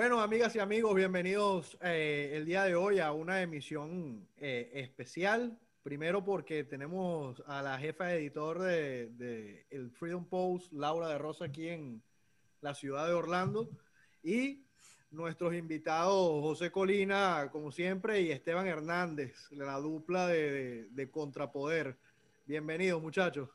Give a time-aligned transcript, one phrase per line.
[0.00, 5.58] Bueno, amigas y amigos, bienvenidos eh, el día de hoy a una emisión eh, especial.
[5.82, 11.18] Primero porque tenemos a la jefa de editor de, de, el Freedom Post, Laura de
[11.18, 12.02] Rosa, aquí en
[12.62, 13.68] la ciudad de Orlando.
[14.22, 14.64] Y
[15.10, 21.98] nuestros invitados, José Colina, como siempre, y Esteban Hernández, la dupla de, de, de Contrapoder.
[22.46, 23.50] Bienvenidos, muchachos.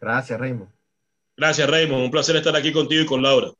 [0.00, 0.70] Gracias, Raymond.
[1.36, 2.02] Gracias, Raymond.
[2.02, 3.52] Un placer estar aquí contigo y con Laura.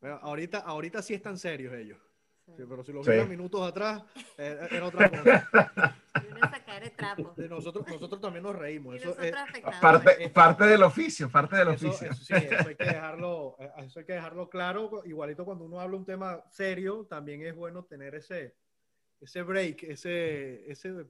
[0.00, 1.98] Bueno, ahorita, ahorita sí están serios ellos.
[2.56, 3.12] Sí, pero si los sí.
[3.28, 4.02] minutos atrás,
[4.36, 5.96] eh, era otra cosa.
[7.36, 8.96] De nosotros, nosotros también nos reímos.
[8.96, 9.32] Eso es,
[9.80, 12.10] parte, parte del oficio, parte del eso, oficio.
[12.10, 15.02] Eso, sí, eso hay, que dejarlo, eh, eso hay que dejarlo claro.
[15.04, 18.56] Igualito cuando uno habla un tema serio, también es bueno tener ese,
[19.20, 21.06] ese break, ese, ese...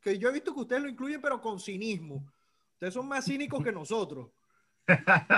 [0.00, 2.24] Que yo he visto que ustedes lo incluyen, pero con cinismo.
[2.74, 4.28] Ustedes son más cínicos que nosotros.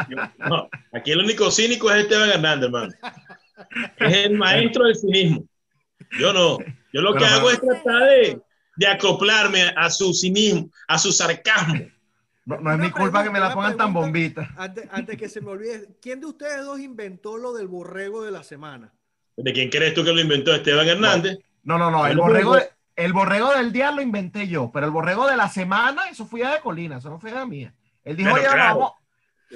[0.08, 0.16] Yo,
[0.48, 2.92] no, aquí el único cínico es Esteban Hernández, hermano.
[3.98, 5.44] Es el maestro del cinismo.
[6.18, 6.58] Yo no.
[6.92, 8.40] Yo lo que hago es tratar de,
[8.76, 11.80] de, acoplarme a su cinismo, a su sarcasmo.
[12.46, 14.52] No, no es mi culpa que me la pongan tan bombita.
[14.56, 18.30] Antes, antes, que se me olvide, ¿quién de ustedes dos inventó lo del borrego de
[18.30, 18.92] la semana?
[19.36, 21.38] ¿De quién crees tú que lo inventó Esteban Hernández?
[21.62, 22.06] No, no, no.
[22.06, 25.48] El borrego, de, el borrego del día lo inventé yo, pero el borrego de la
[25.48, 27.74] semana, eso fue de Colina, eso no fue de mía.
[28.04, 28.78] Él dijo, oye, claro.
[28.78, 28.92] vamos.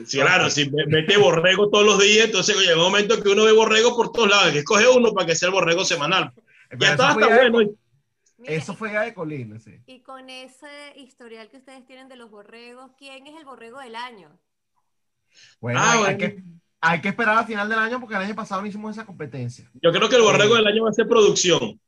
[0.04, 3.52] Sí, claro, si mete borrego todos los días, entonces llega un momento que uno ve
[3.52, 6.32] borrego por todos lados, que escoge uno para que sea el borrego semanal.
[6.78, 7.70] Ya está, está bueno.
[8.44, 9.80] Eso fue ya de Colina, sí.
[9.86, 13.96] Y con ese historial que ustedes tienen de los borregos, ¿quién es el borrego del
[13.96, 14.38] año?
[15.60, 16.18] Bueno, ah, hay, bueno.
[16.18, 16.42] Que,
[16.80, 19.68] hay, Que, esperar al final del año porque el año pasado no hicimos esa competencia.
[19.82, 20.62] Yo creo que el borrego sí.
[20.62, 21.80] del año va a ser producción.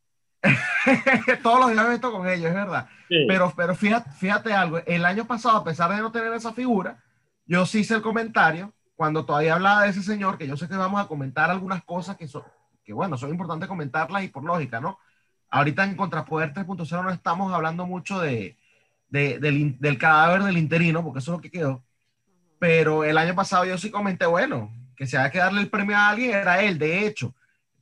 [1.42, 2.88] Todos los días me esto con ellos, es verdad.
[3.08, 3.26] Sí.
[3.28, 7.02] Pero, pero fíjate, fíjate algo, el año pasado, a pesar de no tener esa figura,
[7.50, 10.76] yo sí hice el comentario cuando todavía hablaba de ese señor, que yo sé que
[10.76, 12.44] vamos a comentar algunas cosas que son,
[12.84, 15.00] que bueno, son importantes comentarlas y por lógica, ¿no?
[15.50, 18.56] Ahorita en Contrapoder 3.0 no estamos hablando mucho de,
[19.08, 21.82] de, del, cadáver del interino, porque eso es lo que quedó.
[22.60, 25.96] Pero el año pasado yo sí comenté, bueno, que si había que darle el premio
[25.96, 26.78] a alguien, era él.
[26.78, 27.34] De hecho,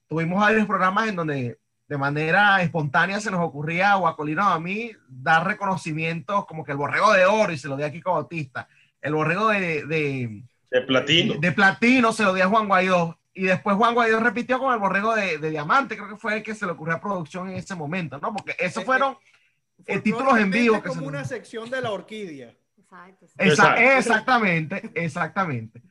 [0.08, 4.52] tuvimos varios programas en donde de manera espontánea se nos ocurría o a Colina o
[4.52, 7.92] a mí dar reconocimientos como que el borrego de oro y se lo di a
[7.92, 8.66] Kiko Bautista
[9.02, 11.34] el borrego de, de, de platino.
[11.34, 13.18] De, de, platino se lo dio a Juan Guaidó.
[13.34, 16.42] Y después Juan Guaidó repitió con el borrego de, de, diamante, creo que fue el
[16.42, 18.34] que se le ocurrió a producción en ese momento, ¿no?
[18.34, 19.16] Porque esos fueron
[19.86, 20.82] eh, títulos en vivo.
[20.82, 22.52] como una sección de la orquídea.
[22.76, 23.26] Exacto.
[23.38, 23.80] Exacto.
[23.80, 25.82] Exactamente, exactamente.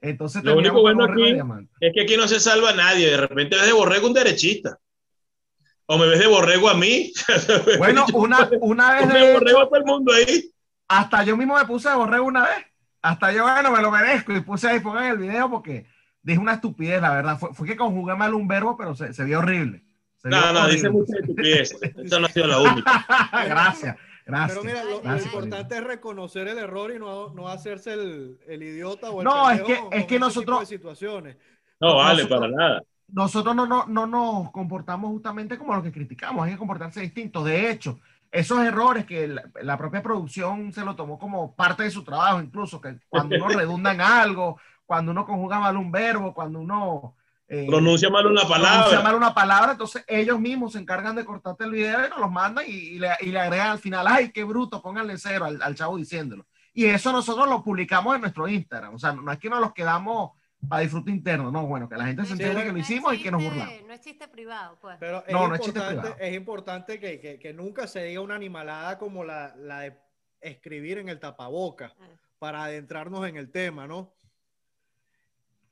[0.00, 1.36] Entonces, lo único bueno aquí
[1.80, 3.10] es que aquí no se salva a nadie.
[3.10, 4.78] De repente ves de borrego un derechista.
[5.86, 7.12] O me ves de borrego a mí.
[7.78, 9.08] Bueno, una, una vez.
[9.12, 10.53] De borrego a todo el mundo ahí
[10.98, 12.66] hasta yo mismo me puse de borrego una vez.
[13.02, 14.32] Hasta yo, bueno, me lo merezco.
[14.32, 15.86] Y puse ahí, pongan el video porque
[16.22, 17.38] dije una estupidez, la verdad.
[17.38, 19.84] Fue, fue que conjugué mal un verbo, pero se, se vio horrible.
[20.16, 20.74] Se no, vio no, horrible.
[20.74, 21.76] dice mucha estupidez.
[21.82, 23.06] Esa no ha sido la única.
[23.46, 24.58] gracias, gracias.
[24.58, 28.38] Pero mira, lo, gracias, lo importante es reconocer el error y no, no hacerse el,
[28.46, 30.66] el idiota o el No, es que, es que nosotros.
[30.66, 31.36] situaciones.
[31.80, 32.82] No, vale, nosotros, para nada.
[33.08, 37.44] Nosotros no, no, no nos comportamos justamente como los que criticamos, hay que comportarse distintos.
[37.44, 38.00] De hecho,
[38.34, 42.40] esos errores que la, la, propia producción se lo tomó como parte de su trabajo,
[42.40, 47.14] incluso que cuando uno redunda en algo, cuando uno conjuga mal un verbo, cuando uno
[47.46, 48.72] eh, pronuncia mal una palabra.
[48.72, 52.18] Pronuncia mal una palabra, entonces ellos mismos se encargan de cortarte el video y nos
[52.18, 55.44] los mandan y, y, le, y le, agregan al final, ay, qué bruto, pónganle cero
[55.44, 56.44] al, al, chavo diciéndolo.
[56.72, 59.72] Y eso nosotros lo publicamos en nuestro Instagram, o sea, no es que nos los
[59.72, 60.32] quedamos
[60.68, 63.30] para disfrute interno, no, bueno, que la gente se entere que lo hicimos y que
[63.30, 63.82] nos burlamos.
[63.86, 64.96] No es chiste privado, pues.
[64.98, 66.16] Pero es no, no es chiste privado.
[66.18, 69.98] Es importante que, que, que, nunca se diga una animalada como la, la de
[70.40, 72.08] escribir en el tapaboca ah.
[72.38, 74.14] para adentrarnos en el tema, ¿no?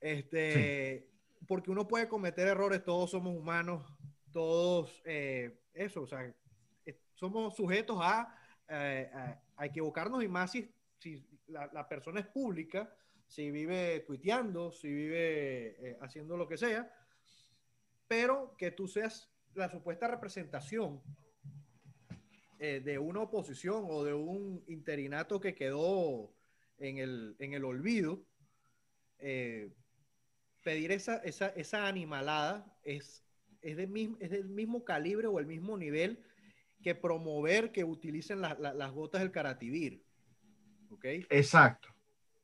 [0.00, 1.44] Este, sí.
[1.46, 3.84] porque uno puede cometer errores, todos somos humanos,
[4.32, 6.32] todos, eh, eso, o sea,
[7.14, 8.36] somos sujetos a,
[8.68, 10.68] eh, a, a equivocarnos y más si,
[10.98, 12.92] si la, la persona es pública
[13.32, 16.92] si vive tuiteando, si vive eh, haciendo lo que sea,
[18.06, 21.02] pero que tú seas la supuesta representación
[22.58, 26.30] eh, de una oposición o de un interinato que quedó
[26.76, 28.22] en el, en el olvido,
[29.18, 29.72] eh,
[30.62, 33.24] pedir esa, esa, esa, animalada es,
[33.62, 36.22] es, del mismo, es del mismo calibre o el mismo nivel
[36.82, 40.04] que promover que utilicen la, la, las gotas del Carativir.
[40.90, 41.06] ¿Ok?
[41.30, 41.88] Exacto.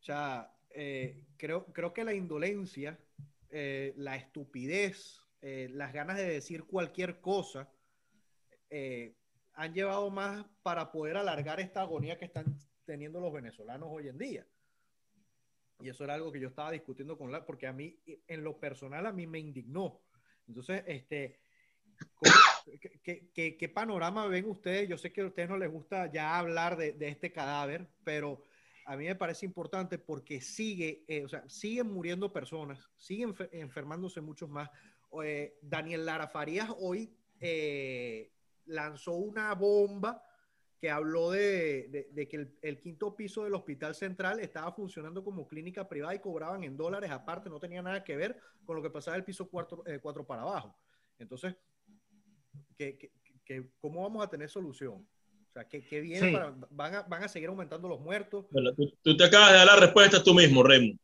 [0.00, 2.96] O sea, eh, creo, creo que la indolencia,
[3.50, 7.68] eh, la estupidez, eh, las ganas de decir cualquier cosa,
[8.70, 9.16] eh,
[9.54, 14.18] han llevado más para poder alargar esta agonía que están teniendo los venezolanos hoy en
[14.18, 14.46] día.
[15.80, 17.98] Y eso era algo que yo estaba discutiendo con la, porque a mí,
[18.28, 20.00] en lo personal, a mí me indignó
[20.46, 21.40] Entonces, este,
[23.02, 24.88] qué, qué, panorama ven ustedes?
[24.88, 28.44] Yo sé que a ustedes no les gusta ya hablar de, de este cadáver, pero
[28.88, 34.22] a mí me parece importante porque sigue, eh, o sea, siguen muriendo personas, siguen enfermándose
[34.22, 34.70] muchos más.
[35.22, 38.32] Eh, Daniel Lara Farías hoy eh,
[38.64, 40.24] lanzó una bomba
[40.80, 46.14] que habló de, que el, quinto piso del Hospital Central estaba funcionando como clínica privada
[46.14, 49.24] y cobraban en dólares aparte, no tenía nada que ver con lo que pasaba el
[49.24, 50.74] piso cuatro, eh, cuatro para abajo.
[51.18, 51.54] Entonces,
[52.74, 53.12] ¿qué,
[53.80, 55.06] cómo vamos a tener solución?
[55.48, 58.46] O sea, ¿qué, viene para, van, a, van, a, seguir aumentando los muertos?
[58.76, 60.94] tú, tú, te acabas de dar la respuesta tú mismo, Remo.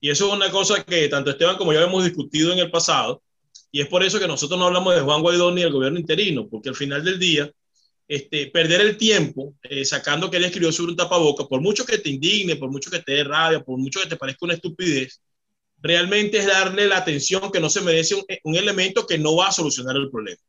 [0.00, 3.22] Y eso es una cosa que tanto Esteban como yo hemos discutido en el pasado.
[3.70, 6.48] Y es por eso que nosotros no hablamos de Juan Guaidó ni del gobierno interino,
[6.48, 7.50] porque al final del día,
[8.08, 11.98] este, perder el tiempo eh, sacando que él escribió sobre un tapaboca, por mucho que
[11.98, 15.20] te indigne, por mucho que te dé rabia, por mucho que te parezca una estupidez,
[15.78, 19.48] realmente es darle la atención que no se merece un, un elemento que no va
[19.48, 20.40] a solucionar el problema.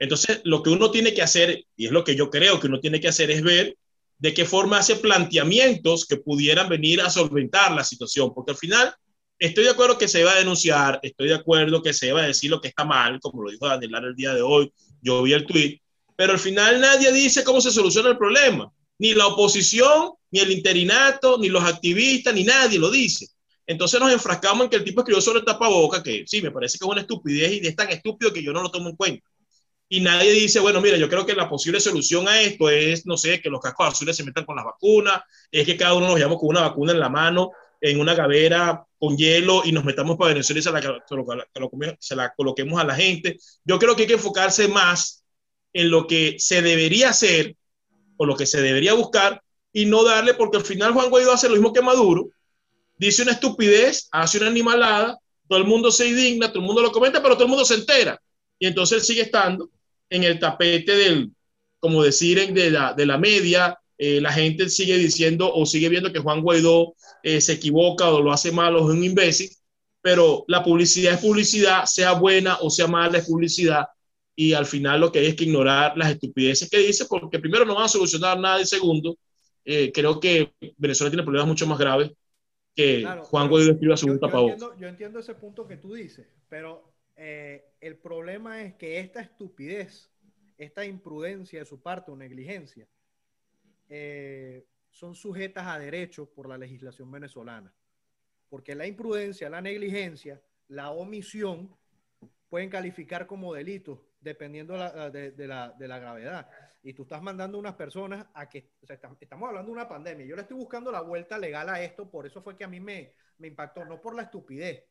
[0.00, 2.80] Entonces, lo que uno tiene que hacer, y es lo que yo creo que uno
[2.80, 3.76] tiene que hacer, es ver
[4.18, 8.94] de qué forma hace planteamientos que pudieran venir a solventar la situación, porque al final
[9.38, 12.26] estoy de acuerdo que se va a denunciar, estoy de acuerdo que se va a
[12.26, 15.34] decir lo que está mal, como lo dijo Daniel el día de hoy, yo vi
[15.34, 15.80] el tweet,
[16.16, 18.70] pero al final nadie dice cómo se soluciona el problema.
[18.98, 23.26] Ni la oposición, ni el interinato, ni los activistas, ni nadie lo dice.
[23.66, 26.76] Entonces nos enfrascamos en que el tipo escribió sobre el tapaboca, que sí, me parece
[26.76, 29.29] que es una estupidez y es tan estúpido que yo no lo tomo en cuenta.
[29.92, 33.16] Y nadie dice, bueno, mira, yo creo que la posible solución a esto es, no
[33.16, 35.20] sé, que los cascos azules se metan con las vacunas,
[35.50, 37.50] es que cada uno nos llevamos con una vacuna en la mano,
[37.80, 42.32] en una gavera con hielo y nos metamos para Venezuela y se la, se la
[42.36, 43.36] coloquemos a la gente.
[43.64, 45.24] Yo creo que hay que enfocarse más
[45.72, 47.56] en lo que se debería hacer
[48.16, 51.48] o lo que se debería buscar y no darle, porque al final Juan Guaidó hace
[51.48, 52.28] lo mismo que Maduro,
[52.96, 56.92] dice una estupidez, hace una animalada, todo el mundo se indigna, todo el mundo lo
[56.92, 58.22] comenta, pero todo el mundo se entera.
[58.56, 59.68] Y entonces él sigue estando
[60.10, 61.32] en el tapete del,
[61.78, 66.12] como decir, de la, de la media, eh, la gente sigue diciendo o sigue viendo
[66.12, 69.50] que Juan Guaidó eh, se equivoca o lo hace mal o es un imbécil,
[70.02, 73.86] pero la publicidad es publicidad, sea buena o sea mala es publicidad,
[74.34, 77.66] y al final lo que hay es que ignorar las estupideces que dice, porque primero
[77.66, 79.18] no van a solucionar nada y segundo,
[79.64, 82.10] eh, creo que Venezuela tiene problemas mucho más graves
[82.74, 86.89] que Juan Guaidó escriba su yo, yo, entiendo, ese punto que tú dices, pero
[87.22, 90.10] eh, el problema es que esta estupidez,
[90.56, 92.88] esta imprudencia de su parte o negligencia,
[93.90, 97.74] eh, son sujetas a derechos por la legislación venezolana.
[98.48, 101.76] Porque la imprudencia, la negligencia, la omisión
[102.48, 106.48] pueden calificar como delitos dependiendo de, la, de, la, gravedad.
[106.82, 110.24] Y tú estás mandando unas personas a que, o sea, estamos hablando de una pandemia,
[110.24, 112.80] yo le estoy buscando la vuelta legal a esto, por eso fue que a mí
[112.80, 113.12] me
[113.42, 114.89] impactó, no por la estupidez,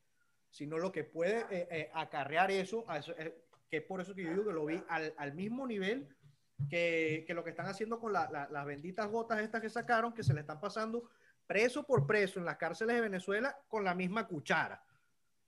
[0.49, 2.85] sino lo que puede eh, eh, acarrear eso,
[3.17, 3.35] eh,
[3.69, 6.07] que es por eso que yo digo que lo vi al, mismo nivel
[6.69, 10.41] que, lo que están haciendo con las benditas gotas estas que sacaron, que se le
[10.41, 11.09] están pasando
[11.45, 14.83] preso por preso en las cárceles de Venezuela con la misma cuchara,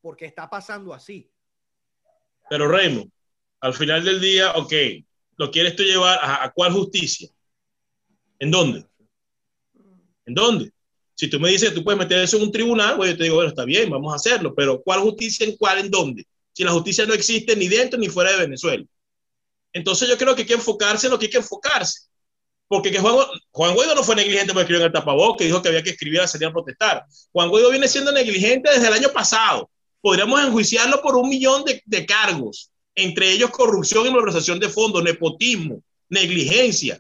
[0.02, 1.32] porque está pasando así.
[2.50, 3.12] Pero Raymond,
[3.60, 4.74] al final del día, ok,
[5.38, 7.30] lo quieres tú llevar a, cuál justicia?
[8.40, 8.86] ¿En dónde?
[10.26, 10.72] ¿En dónde?
[11.22, 13.36] Si tú me dices tú puedes meter eso en un tribunal, pues yo te digo,
[13.36, 16.26] bueno, está bien, vamos a hacerlo, pero ¿cuál justicia en cuál, en dónde?
[16.52, 18.84] Si la justicia no existe ni dentro ni fuera de Venezuela.
[19.72, 22.08] Entonces yo creo que hay que enfocarse en lo que hay que enfocarse.
[22.68, 23.16] Porque que Juan,
[23.52, 25.92] Juan Guaidó no fue negligente por escribir en el tapabocas, que dijo que había que
[25.92, 27.06] escribir a salir a protestar.
[27.32, 29.70] Juan Guaidó viene siendo negligente desde el año pasado.
[30.02, 35.04] Podríamos enjuiciarlo por un millón de, de cargos entre ellos corrupción y malversación de fondos,
[35.04, 37.00] nepotismo, negligencia.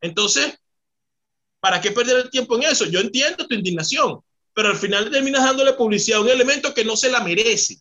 [0.00, 0.56] Entonces,
[1.66, 2.84] ¿para qué perder el tiempo en eso?
[2.84, 4.20] Yo entiendo tu indignación,
[4.54, 7.78] pero al final terminas dándole publicidad a un elemento que no se la merece.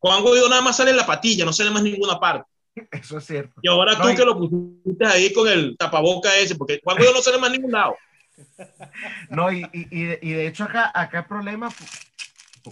[0.00, 2.50] Juan Guaidó nada más sale en la patilla, no sale más en ninguna parte.
[2.90, 3.60] Eso es cierto.
[3.62, 7.22] Y ahora tú que lo pusiste ahí con el tapaboca ese, porque Juan Guaidó no
[7.22, 7.96] sale más en ningún lado.
[9.30, 11.70] No, y, y, y de hecho acá, acá el problema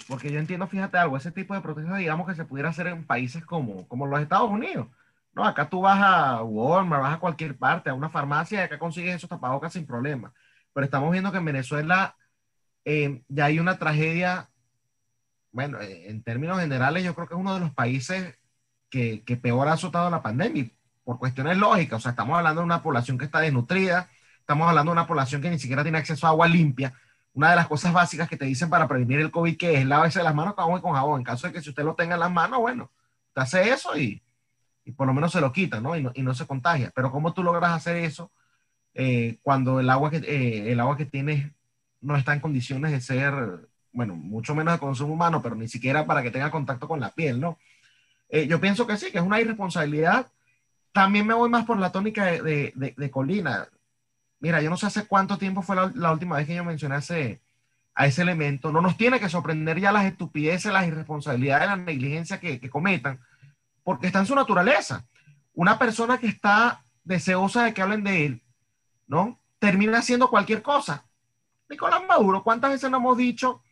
[0.09, 3.07] porque yo entiendo, fíjate algo, ese tipo de protestas, digamos que se pudiera hacer en
[3.07, 4.89] países como, como los Estados Unidos.
[5.35, 8.79] No, acá tú vas a Walmart, vas a cualquier parte, a una farmacia, y acá
[8.79, 10.33] consigues esos tapabocas sin problema.
[10.73, 12.17] Pero estamos viendo que en Venezuela
[12.85, 14.51] eh, ya hay una tragedia,
[15.53, 18.39] bueno, eh, en términos generales, yo creo que es uno de los países
[18.91, 20.71] que, peor ha azotado la pandemia,
[21.03, 21.99] por cuestiones lógicas.
[21.99, 25.43] O sea, estamos hablando de una población que está desnutrida, estamos hablando de una población
[25.43, 26.95] que ni siquiera tiene acceso a agua limpia
[27.35, 30.23] una de las cosas básicas que te dicen para prevenir el COVID, que es lavarse
[30.23, 31.21] las manos con agua y con jabón.
[31.21, 32.93] En caso de que si usted lo tenga en las manos, bueno,
[33.35, 34.23] te hace eso y,
[34.85, 35.97] y por lo menos se lo quita, ¿no?
[35.97, 36.13] Y, ¿no?
[36.15, 36.93] y no se contagia.
[36.95, 38.31] Pero ¿cómo tú logras hacer eso
[38.95, 41.51] eh, cuando el agua, que, eh, el agua que tienes
[42.01, 43.35] no está en condiciones de ser,
[43.93, 47.11] bueno, mucho menos de consumo humano, pero ni siquiera para que tenga contacto con la
[47.11, 47.59] piel, ¿no?
[48.29, 50.31] Eh, yo pienso que sí, que es una irresponsabilidad.
[50.93, 53.69] También me voy más por la tónica de, de, Colina.
[54.41, 57.41] Mira, yo no sé hace cuánto tiempo fue la, última vez que yo mencioné ese,
[57.95, 58.71] a ese elemento.
[58.71, 63.21] No nos tiene que sorprender ya las estupideces, las irresponsabilidades, las negligencias que, que cometan,
[63.85, 65.07] porque está en su naturaleza.
[65.55, 68.43] Una persona que está deseosa de que hablen de él,
[69.07, 69.39] ¿no?
[69.59, 71.05] Termina haciendo cualquier cosa.
[71.69, 73.63] Nicolás Maduro, ¿cuántas veces nos hemos dicho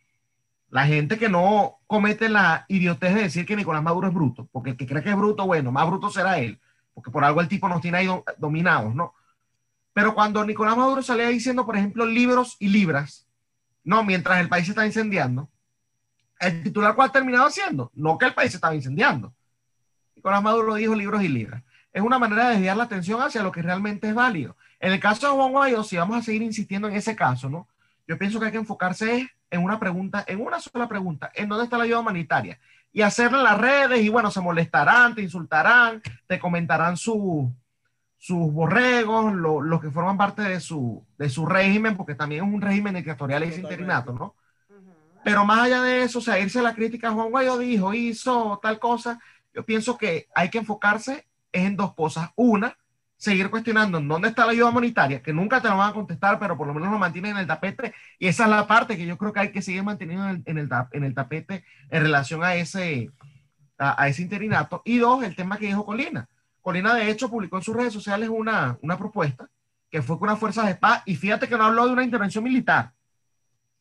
[0.69, 4.47] la gente que no comete la idiotez de decir que Nicolás Maduro es bruto?
[4.51, 6.59] Porque el que cree que es bruto, bueno, más bruto será él,
[6.93, 9.13] porque por algo el tipo nos tiene ahí dominados, ¿no?
[9.93, 13.27] Pero cuando Nicolás Maduro salía diciendo, por ejemplo, libros y libras,
[13.83, 15.49] no, mientras el país se está incendiando,
[16.39, 19.33] el titular cuál ha terminado haciendo, no que el país se estaba incendiando.
[20.23, 21.63] Nicolás Maduro dijo libros y libras.
[21.91, 24.55] Es una manera de desviar la atención hacia lo que realmente es válido.
[24.79, 27.67] En el caso de Juan Guaidó, si vamos a seguir insistiendo en ese caso, ¿no?
[28.07, 31.65] Yo pienso que hay que enfocarse en una pregunta, en una sola pregunta, ¿en dónde
[31.65, 32.57] está la ayuda humanitaria?
[32.93, 37.51] Y hacerla en las redes y bueno, se molestarán, te insultarán, te comentarán sus
[38.29, 42.95] borregos, los que forman parte de su, de su régimen, porque también es un régimen
[42.95, 44.35] dictatorial y es interinato, ¿no?
[45.21, 48.57] Pero más allá de eso, o sea, irse a la crítica, Juan Guaidó dijo, hizo
[48.61, 49.19] tal cosa,
[49.53, 52.31] yo pienso que hay que enfocarse en dos cosas.
[52.35, 52.77] Una,
[53.15, 56.39] seguir cuestionando en dónde está la ayuda humanitaria, que nunca te lo van a contestar,
[56.39, 57.93] pero por lo menos lo mantienen en el tapete.
[58.19, 61.13] Y esa es la parte que yo creo que hay que seguir manteniendo en el,
[61.13, 63.11] tapete en relación a ese,
[63.77, 64.81] a, ese interinato.
[64.83, 66.27] Y dos, el tema que dijo Colina.
[66.61, 69.49] Colina, de hecho, publicó en sus redes sociales una, una propuesta
[69.89, 71.03] que fue con unas fuerzas de paz.
[71.05, 72.91] Y fíjate que no habló de una intervención militar.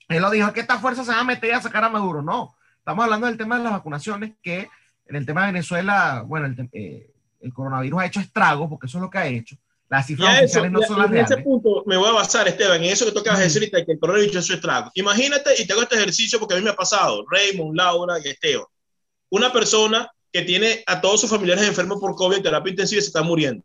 [0.08, 2.22] Él lo dijo, que esta fuerza se va a meter a sacar a Maduro.
[2.22, 4.68] No, estamos hablando del tema de las vacunaciones, que
[5.12, 8.96] en el tema de Venezuela, bueno, el, eh, el coronavirus ha hecho estragos, porque eso
[8.96, 9.56] es lo que ha hecho.
[9.90, 11.30] Las cifras oficiales no son las reales.
[11.30, 13.98] En ese punto me voy a basar, Esteban, en eso que tocas decir que el
[13.98, 14.90] coronavirus ha hecho estragos.
[14.94, 18.64] Imagínate, y tengo este ejercicio porque a mí me ha pasado, Raymond, Laura y Esteban.
[19.28, 23.02] Una persona que tiene a todos sus familiares enfermos por COVID en terapia intensiva y
[23.02, 23.62] se está muriendo.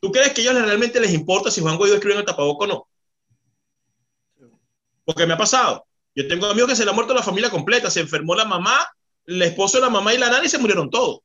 [0.00, 2.64] ¿Tú crees que a ellos realmente les importa si Juan Guaidó escribe en el tapaboco
[2.64, 2.88] o no?
[5.04, 5.84] Porque me ha pasado.
[6.14, 7.90] Yo tengo amigos que se le ha muerto la familia completa.
[7.90, 8.78] Se enfermó la mamá,
[9.28, 11.20] el esposo la mamá y la nana y se murieron todos.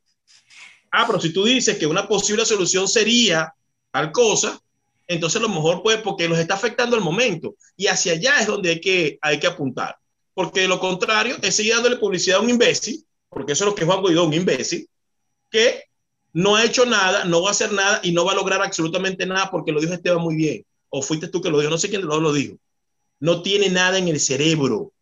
[0.91, 3.53] Ah, pero si tú dices que una posible solución sería
[3.91, 4.59] tal cosa,
[5.07, 7.55] entonces a lo mejor puede, porque los está afectando el momento.
[7.77, 9.97] Y hacia allá es donde hay que, hay que apuntar.
[10.33, 13.75] Porque de lo contrario es seguir dándole publicidad a un imbécil, porque eso es lo
[13.75, 14.87] que es Juan Guaidó, un imbécil,
[15.49, 15.83] que
[16.33, 19.25] no ha hecho nada, no va a hacer nada y no va a lograr absolutamente
[19.25, 20.65] nada porque lo dijo Esteban muy bien.
[20.89, 22.57] O fuiste tú que lo dijo, no sé quién lo, lo dijo.
[23.19, 24.92] No tiene nada en el cerebro.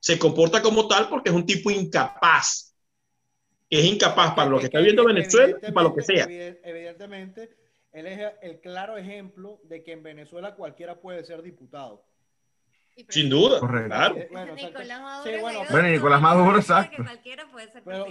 [0.00, 2.68] Se comporta como tal porque es un tipo incapaz
[3.70, 6.24] es incapaz para lo que está viendo Venezuela y para lo que sea.
[6.24, 7.50] Evidentemente,
[7.92, 12.04] él es el claro ejemplo de que en Venezuela cualquiera puede ser diputado.
[13.10, 14.16] Sin duda, claro.
[14.32, 15.40] Bueno, Nicolás Maduro,
[15.70, 17.04] bueno, Nicolás Maduro, exacto.
[17.84, 18.06] Pero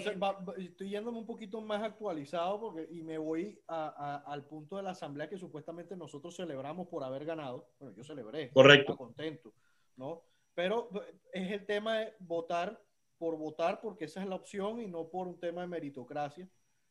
[0.55, 5.27] estoy yéndome un poquito más actualizado porque, y me voy al punto de la asamblea
[5.27, 7.67] que supuestamente nosotros celebramos por haber ganado.
[7.79, 8.49] Bueno, yo celebré.
[8.51, 8.95] Correcto.
[8.95, 9.51] Contento,
[9.97, 10.23] ¿no?
[10.57, 10.89] Pero
[11.33, 12.81] es el tema de votar
[13.19, 16.49] por votar porque esa es la opción y no por un tema de meritocracia.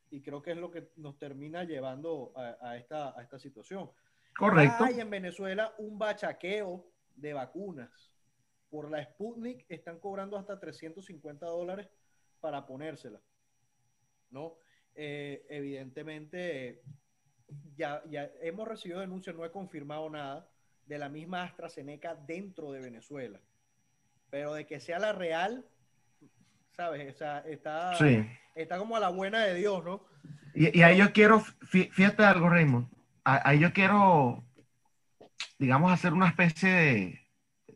[0.09, 3.91] Y creo que es lo que nos termina llevando a, esta, a esta situación.
[4.39, 4.85] Correcto.
[4.85, 8.13] Hay en Venezuela un bachaqueo de vacunas.
[8.71, 11.89] Por la Sputnik están cobrando hasta 350 dólares
[12.39, 13.21] para ponérsela.
[14.31, 14.59] ¿No?
[14.95, 16.85] Eh, evidentemente,
[17.75, 20.49] ya, ya hemos recibido denuncias, no he confirmado nada,
[20.85, 23.41] de la misma AstraZeneca dentro de Venezuela.
[24.31, 25.65] Pero de que sea la real,
[26.77, 27.15] ¿sabes?
[27.15, 27.93] O sea, está,
[28.55, 30.05] está como a la buena de Dios, ¿no?
[30.55, 32.89] Y, ahí yo quiero, fíjate algo, Raymond,
[33.25, 34.43] ahí yo quiero,
[35.59, 37.21] digamos, hacer una especie de,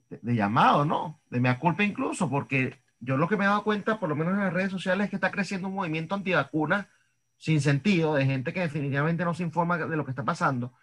[0.08, 1.20] de, llamado, ¿no?
[1.28, 4.32] De mea culpa incluso, porque yo lo que me he dado cuenta, por lo menos
[4.32, 6.88] en las redes sociales, es que está creciendo un movimiento antivacuna
[7.36, 10.74] sin sentido, de gente que definitivamente no se informa de lo que está pasando,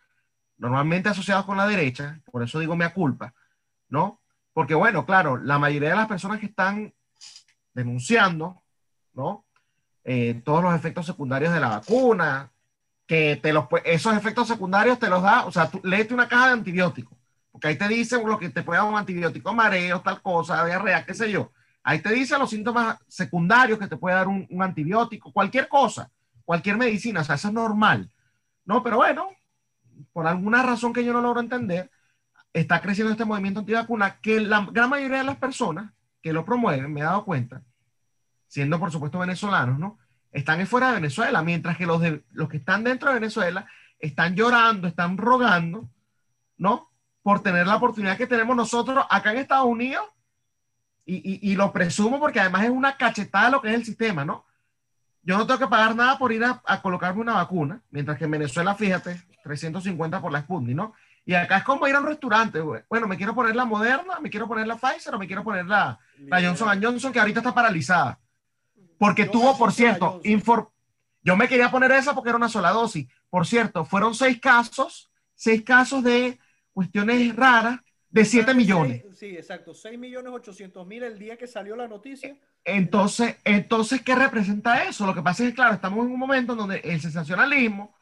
[0.58, 3.34] normalmente asociados con la derecha, por eso digo mea culpa,
[3.90, 4.22] ¿no?
[4.58, 6.92] Porque bueno, claro, la mayoría de las personas que están
[7.76, 8.64] denunciando,
[9.14, 9.46] ¿no?
[10.04, 12.52] Eh, todos los efectos secundarios de la vacuna,
[13.06, 16.48] que te los, esos efectos secundarios te los da, o sea, tú, léete una caja
[16.48, 17.16] de antibióticos,
[17.52, 21.06] porque ahí te dicen lo que te puede dar un antibiótico, mareo, tal cosa, diarrea,
[21.06, 21.52] qué sé yo.
[21.84, 26.10] Ahí te dicen los síntomas secundarios que te puede dar un, un antibiótico, cualquier cosa,
[26.46, 28.12] cualquier medicina, o sea, eso es normal.
[28.66, 29.30] No, pero bueno,
[30.12, 31.92] por alguna razón que yo no logro entender,
[32.60, 36.92] está creciendo este movimiento antivacuna que la gran mayoría de las personas que lo promueven,
[36.92, 37.62] me he dado cuenta,
[38.48, 40.00] siendo por supuesto venezolanos, ¿no?
[40.32, 43.68] Están fuera de Venezuela, mientras que los, de, los que están dentro de Venezuela
[44.00, 45.90] están llorando, están rogando,
[46.58, 46.92] ¿no?
[47.22, 50.06] Por tener la oportunidad que tenemos nosotros acá en Estados Unidos,
[51.10, 54.46] y, y, lo presumo porque además es una cachetada lo que es el sistema, ¿no?
[55.24, 58.26] yo no tengo que pagar nada por ir a, a, colocarme una vacuna, mientras que
[58.26, 60.94] en Venezuela, fíjate, 350 por la Sputnik, ¿no?
[61.28, 62.82] Y acá es como ir a un restaurante, güey.
[62.90, 65.66] Bueno, me quiero poner la Moderna, me quiero poner la Pfizer o me quiero poner
[65.66, 68.18] la, la Johnson Johnson, que ahorita está paralizada.
[68.98, 70.72] Porque yo tuvo, por cierto, infor
[71.22, 73.08] yo me quería poner esa porque era una sola dosis.
[73.30, 76.40] Por cierto, fueron seis casos, seis casos de
[76.72, 79.04] cuestiones raras de 7 millones.
[79.14, 82.38] sí, exacto, 6 millones 800 mil el día que salió la noticia.
[82.64, 85.06] Entonces, entonces, ¿qué representa eso?
[85.06, 87.97] Lo que pasa es que, claro, estamos en un momento donde el sensacionalismo,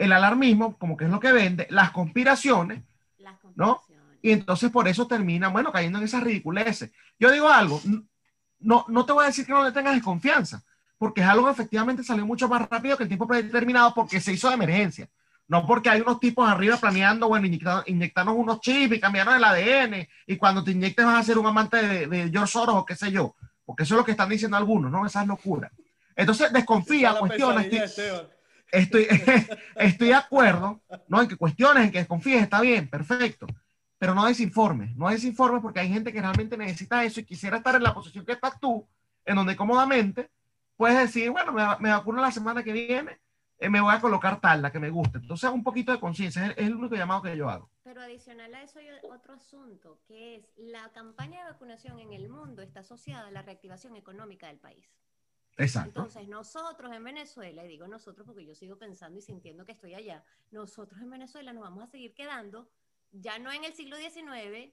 [0.00, 2.82] el alarmismo, como que es lo que vende, las conspiraciones,
[3.18, 3.56] las conspiraciones.
[3.56, 4.16] ¿no?
[4.22, 6.90] Y entonces por eso termina, bueno, cayendo en esas ridiculeces.
[7.18, 7.80] Yo digo algo,
[8.58, 10.62] no, no te voy a decir que no le tengas desconfianza,
[10.96, 14.32] porque es algo que efectivamente salió mucho más rápido que el tiempo predeterminado porque se
[14.32, 15.08] hizo de emergencia.
[15.46, 20.08] No porque hay unos tipos arriba planeando, bueno, inyectarnos unos chips y cambiarnos el ADN
[20.26, 22.94] y cuando te inyectes vas a ser un amante de, de George Soros o qué
[22.96, 23.34] sé yo.
[23.66, 25.04] Porque eso es lo que están diciendo algunos, ¿no?
[25.04, 25.70] Esa es locura.
[26.16, 27.66] Entonces desconfía, cuestiona.
[28.72, 29.06] Estoy,
[29.76, 31.22] estoy, de acuerdo, ¿no?
[31.22, 33.46] En que cuestiones, en que desconfíes, está bien, perfecto.
[33.98, 37.74] Pero no desinformes, no desinformes porque hay gente que realmente necesita eso y quisiera estar
[37.74, 38.88] en la posición que estás tú,
[39.24, 40.30] en donde cómodamente
[40.80, 43.18] puedes decir, bueno, me, vacuno la semana que viene,
[43.58, 45.18] eh, me voy a colocar tal, la que me guste.
[45.18, 47.70] Entonces, un poquito de conciencia, es, el único llamado que yo hago.
[47.82, 52.30] Pero adicional a eso hay otro asunto, que es la campaña de vacunación en el
[52.30, 54.88] mundo está asociada a la reactivación económica del país.
[55.62, 56.00] Exacto.
[56.00, 59.94] Entonces, nosotros en Venezuela, y digo nosotros porque yo sigo pensando y sintiendo que estoy
[59.94, 62.68] allá, nosotros en Venezuela nos vamos a seguir quedando,
[63.12, 64.72] ya no en el siglo XIX,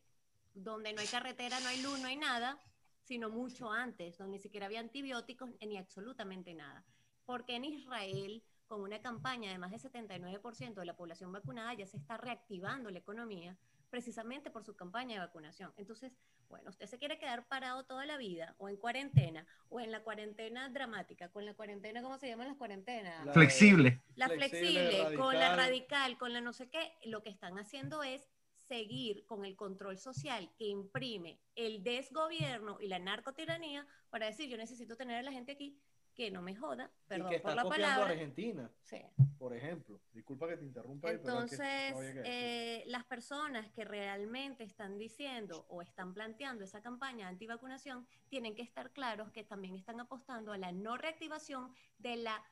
[0.53, 2.60] donde no hay carretera, no hay luz, no hay nada,
[3.03, 6.84] sino mucho antes, donde ni siquiera había antibióticos ni absolutamente nada.
[7.25, 11.86] Porque en Israel, con una campaña de más del 79% de la población vacunada, ya
[11.86, 13.58] se está reactivando la economía
[13.89, 15.73] precisamente por su campaña de vacunación.
[15.78, 16.13] Entonces,
[16.50, 20.04] bueno, usted se quiere quedar parado toda la vida o en cuarentena o en la
[20.04, 23.34] cuarentena dramática, con la cuarentena, ¿cómo se llaman las cuarentenas?
[23.34, 24.02] flexible.
[24.15, 28.30] La flexible, con la radical, con la no sé qué, lo que están haciendo es
[28.67, 34.58] seguir con el control social que imprime el desgobierno y la narcotiranía para decir, yo
[34.58, 35.80] necesito tener a la gente aquí
[36.17, 38.08] que no me joda, perdón por la palabra.
[38.08, 38.97] Argentina, sí.
[39.38, 40.01] por ejemplo.
[40.12, 41.12] Disculpa que te interrumpa.
[41.12, 41.93] Entonces,
[42.25, 48.56] eh, las personas que realmente están diciendo o están planteando esa campaña de antivacunación tienen
[48.56, 52.43] que estar claros que también están apostando a la no reactivación de la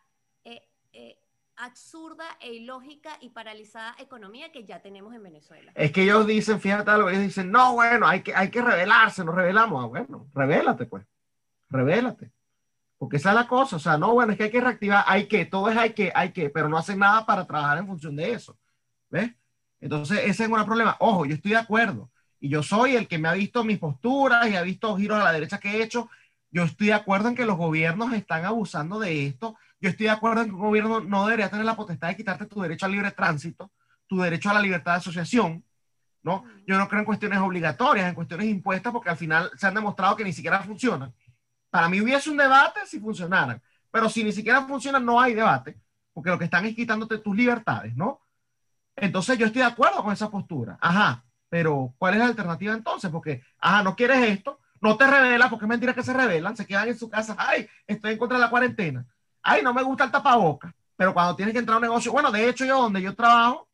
[0.44, 0.62] eh,
[0.94, 1.18] eh,
[1.56, 5.72] absurda e ilógica y paralizada economía que ya tenemos en Venezuela.
[5.74, 9.26] Es que ellos dicen, fíjate algo, ellos dicen, no, bueno, hay que, hay que rebelarse,
[9.26, 9.84] nos rebelamos.
[9.84, 11.04] Ah, bueno, revélate pues,
[11.72, 12.35] revélate.
[12.98, 15.28] Porque esa es la cosa, o sea, no, bueno, es que hay que reactivar, hay
[15.28, 18.16] que, todo es hay que, hay que, pero no hacen nada para trabajar en función
[18.16, 18.58] de eso.
[19.10, 19.32] ¿Ves?
[19.82, 20.96] Entonces, ese es un problema.
[21.00, 22.10] Ojo, yo estoy de acuerdo.
[22.40, 25.24] Y yo soy el que me ha visto mis posturas y ha visto giros a
[25.24, 26.10] la derecha que he hecho.
[26.52, 29.58] Yo estoy de acuerdo en que los gobiernos están abusando de esto.
[29.80, 32.46] Yo estoy de acuerdo en que un gobierno no debería tener la potestad de quitarte
[32.46, 33.72] tu derecho al libre tránsito,
[34.08, 35.64] tu derecho a la libertad de asociación,
[36.24, 36.46] ¿no?
[36.66, 40.16] Yo no creo en cuestiones obligatorias, en cuestiones impuestas, porque al final se han demostrado
[40.16, 41.14] que ni siquiera funcionan.
[41.76, 43.62] Para mí hubiese un debate si funcionaran,
[43.92, 45.78] pero si ni siquiera funcionan, no hay debate,
[46.14, 48.22] porque lo que están es quitándote tus libertades, ¿no?
[48.96, 50.78] Entonces yo estoy de acuerdo con esa postura.
[50.80, 53.12] Ajá, pero ¿cuál es la alternativa entonces?
[53.12, 56.66] Porque, ajá, no quieres esto, no te revelas, porque es mentira que se revelan, se
[56.66, 59.06] quedan en su casa, ay, estoy en contra de la cuarentena,
[59.42, 62.32] ay, no me gusta el tapabocas, pero cuando tienes que entrar a un negocio, bueno,
[62.32, 63.68] de hecho yo donde yo trabajo,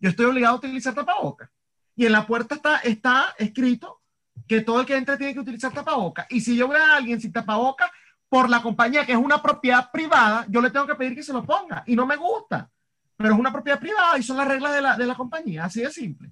[0.00, 1.50] yo estoy obligado a utilizar tapabocas.
[1.94, 3.97] Y en la puerta está, está escrito
[4.46, 6.26] que todo el que entre tiene que utilizar tapabocas.
[6.30, 7.90] Y si yo veo a alguien sin tapabocas
[8.28, 11.32] por la compañía, que es una propiedad privada, yo le tengo que pedir que se
[11.32, 11.82] lo ponga.
[11.86, 12.70] Y no me gusta.
[13.16, 15.64] Pero es una propiedad privada y son las reglas de la, de la compañía.
[15.64, 16.30] Así de simple.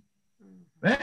[0.80, 0.98] ¿Ves?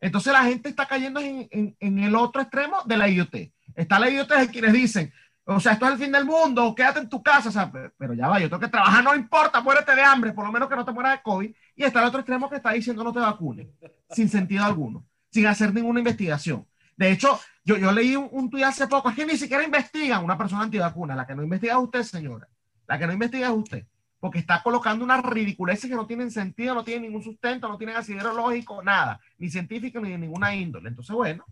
[0.00, 3.34] Entonces la gente está cayendo en, en, en, el otro extremo de la IoT.
[3.74, 5.12] Está la IoT de quienes dicen,
[5.44, 7.48] o sea, esto es el fin del mundo, quédate en tu casa.
[7.48, 10.44] O sea, pero ya va, yo tengo que trabajar, no importa, muérete de hambre, por
[10.44, 11.54] lo menos que no te mueras de COVID.
[11.76, 13.68] Y está el otro extremo que está diciendo no te vacunes,
[14.10, 16.64] sin sentido alguno sin hacer ninguna investigación.
[16.96, 20.22] De hecho, yo, yo leí un, un tuit hace poco, es que ni siquiera investigan
[20.22, 22.48] una persona antivacuna, la que no investiga es usted, señora,
[22.86, 23.84] la que no investiga es usted,
[24.20, 27.96] porque está colocando unas ridiculeces que no tienen sentido, no tienen ningún sustento, no tienen
[27.96, 30.88] asidero lógico, nada, ni científico ni de ninguna índole.
[30.88, 31.44] Entonces, bueno,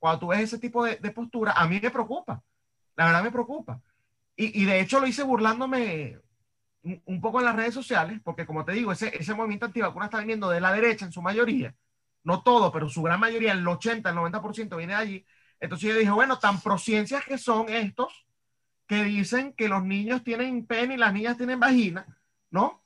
[0.00, 2.42] cuando tú ves ese tipo de, de postura, a mí me preocupa,
[2.96, 3.80] la verdad me preocupa.
[4.34, 6.18] Y, y de hecho lo hice burlándome
[6.82, 10.06] un, un, poco en las redes sociales, porque como te digo, ese, ese movimiento antivacuna
[10.06, 11.76] está viniendo de la derecha en su mayoría,
[12.24, 15.26] no todo, pero su gran mayoría, el 80, el 90% viene de allí.
[15.58, 18.26] Entonces yo dije, bueno, tan prociencias que son estos
[18.86, 22.06] que dicen que los niños tienen pene y las niñas tienen vagina,
[22.50, 22.82] ¿no?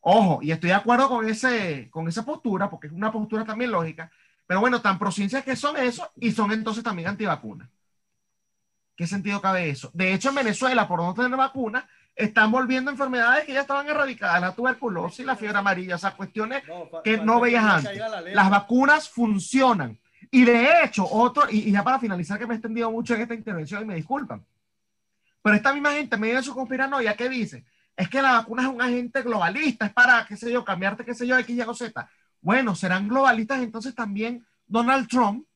[0.00, 3.70] Ojo, y estoy de acuerdo con, ese, con esa postura, porque es una postura también
[3.70, 4.10] lógica,
[4.46, 7.68] pero bueno, tan prociencias que son eso y son entonces también antivacunas.
[8.96, 9.90] ¿Qué sentido cabe eso?
[9.94, 14.40] De hecho, en Venezuela, por no tener vacuna, están volviendo enfermedades que ya estaban erradicadas,
[14.40, 16.62] la tuberculosis, la fiebre amarilla, o sea, cuestiones
[17.02, 17.98] que no veías antes.
[18.34, 19.98] Las vacunas funcionan.
[20.30, 23.34] Y de hecho, otro, y, ya para finalizar, que me he extendido mucho en esta
[23.34, 24.44] intervención y me disculpan,
[25.42, 27.64] pero esta misma gente, medio de su conspiranoia, ¿qué dice?
[27.96, 31.14] Es que la vacuna es un agente globalista, es para, qué sé yo, cambiarte, qué
[31.14, 32.08] sé yo, X, Y o Z.
[32.40, 35.46] Bueno, serán globalistas entonces también Donald Trump,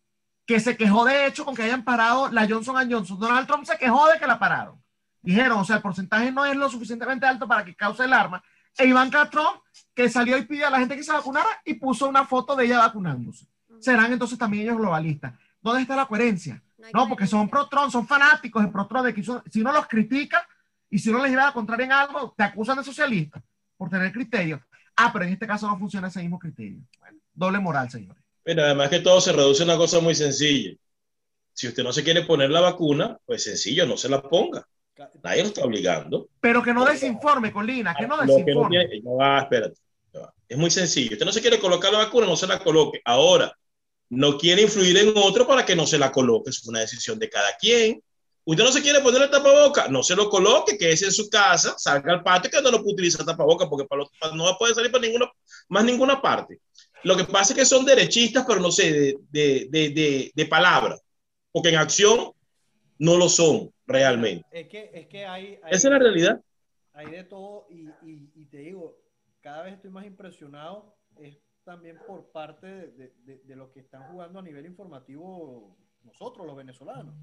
[0.45, 3.19] que se quejó de hecho con que hayan parado la Johnson Johnson.
[3.19, 4.81] Donald Trump se quejó de que la pararon.
[5.27, 8.41] Dijeron, o sea, el porcentaje no es lo suficientemente alto para que cause el arma.
[8.79, 9.61] E Ivanka Trump,
[9.93, 12.67] que salió y pidió a la gente que se vacunara y puso una foto de
[12.67, 13.49] ella vacunándose.
[13.81, 15.35] Serán entonces también ellos globalistas.
[15.61, 16.63] ¿Dónde está la coherencia?
[16.95, 20.47] No, porque son pro-Trump, son fanáticos de pro-Trump, de que si uno los critica
[20.89, 23.43] y si uno les lleva a contrario en algo, te acusan de socialista
[23.77, 24.63] por tener criterio.
[24.95, 26.79] Ah, pero en este caso no funciona ese mismo criterio.
[27.01, 28.23] Bueno, doble moral, señores.
[28.45, 30.77] Pero además que todo se reduce a una cosa muy sencilla.
[31.53, 34.69] Si usted no se quiere poner la vacuna, pues sencillo, no se la ponga.
[35.23, 36.29] Nadie lo está obligando.
[36.41, 39.01] Pero que no desinforme, Colina, que no desinforme.
[39.03, 39.77] no va, espérate.
[40.49, 41.13] Es muy sencillo.
[41.13, 43.01] Usted no se quiere colocar la vacuna, no se la coloque.
[43.05, 43.53] Ahora,
[44.11, 46.51] no quiere influir en otro para que no se la coloque.
[46.51, 48.03] Es una decisión de cada quien.
[48.45, 51.29] Usted no se quiere poner el tapaboca, no se lo coloque, que es en su
[51.29, 54.05] casa, salga al patio que no lo puede utilizar tapaboca porque para
[54.37, 55.29] no va a poder salir para ninguna,
[55.69, 56.61] más ninguna parte.
[57.03, 60.97] Lo que pasa es que son derechistas, pero no sé, de, de, de, de palabra,
[61.51, 62.31] porque en acción
[62.99, 64.47] no lo son realmente.
[64.51, 66.45] Es que, es que hay, Esa es la realidad.
[66.93, 68.99] Hay de todo y, y, y, te digo,
[69.41, 74.11] cada vez estoy más impresionado, es también por parte de, de, de los que están
[74.11, 77.15] jugando a nivel informativo nosotros, los venezolanos.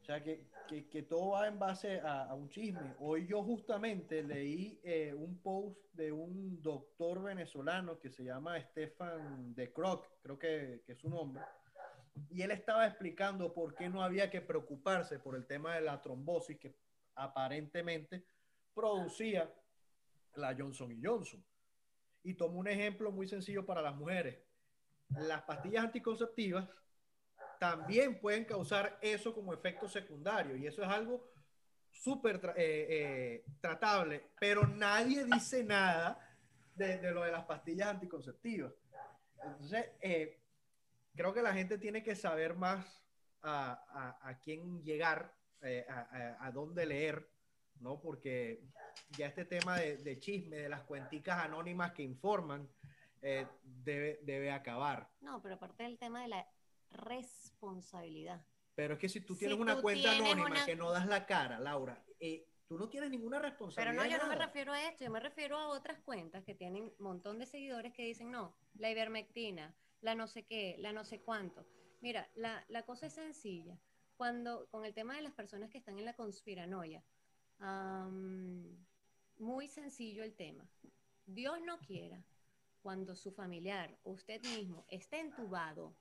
[0.00, 2.94] O sea, que, que, que, todo va en base a, a, un chisme.
[3.00, 9.54] Hoy yo justamente leí eh, un post de un doctor venezolano que se llama Stefan
[9.54, 11.42] de Croc, creo que, que, es su nombre,
[12.28, 16.00] y él estaba explicando por qué no había que preocuparse por el tema de la
[16.00, 16.74] trombosis que
[17.14, 18.24] aparentemente
[18.74, 19.52] producía
[20.34, 21.44] la Johnson Johnson.
[22.22, 24.38] Y tomó un ejemplo muy sencillo para las mujeres.
[25.10, 26.68] Las pastillas anticonceptivas
[27.58, 31.30] también pueden causar eso como efecto secundario y eso es algo
[31.90, 36.18] súper eh, eh, tratable, pero nadie dice nada
[36.74, 38.72] de, de, lo de las pastillas anticonceptivas.
[39.42, 40.40] Entonces, eh,
[41.14, 43.02] creo que la gente tiene que saber más
[43.42, 47.30] a, a, a quién llegar, eh, a, a, dónde leer,
[47.80, 48.00] ¿no?
[48.00, 48.62] Porque
[49.16, 52.68] ya este tema de, de chisme, de las cuenticas anónimas que informan,
[53.22, 55.10] eh, debe, debe acabar.
[55.20, 56.48] No, pero aparte del tema de la
[56.90, 58.44] responsabilidad.
[58.74, 60.66] Pero es que si tú tienes si una tú cuenta tienes anónima una...
[60.66, 63.92] que no das la cara, Laura, eh, tú no tienes ninguna responsabilidad.
[63.92, 66.54] Pero no, yo no me refiero a esto, yo me refiero a otras cuentas que
[66.54, 70.92] tienen un montón de seguidores que dicen, no, la ivermectina, la no sé qué, la
[70.92, 71.66] no sé cuánto.
[72.00, 73.78] Mira, la, la cosa es sencilla.
[74.16, 77.02] Cuando, con el tema de las personas que están en la conspiranoia,
[79.38, 80.68] muy sencillo el tema.
[81.26, 82.22] Dios no quiera,
[82.82, 85.94] cuando su familiar o usted mismo esté entubado,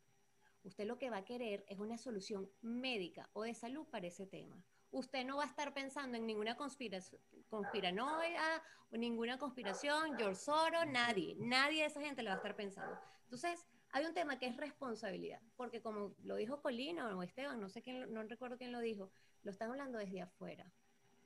[0.64, 4.26] usted lo que va a querer es una solución médica o de salud para ese
[4.26, 4.62] tema.
[4.92, 11.82] Usted no va a estar pensando en ninguna conspiranoia ninguna conspiración, George Soros, nadie, nadie
[11.82, 12.98] de esa gente le va a estar pensando.
[13.24, 17.70] Entonces, hay un tema que es responsabilidad, porque como lo dijo Colina o Esteban, no
[17.70, 19.12] sé quién, no recuerdo quién lo dijo,
[19.44, 20.72] lo están hablando desde afuera.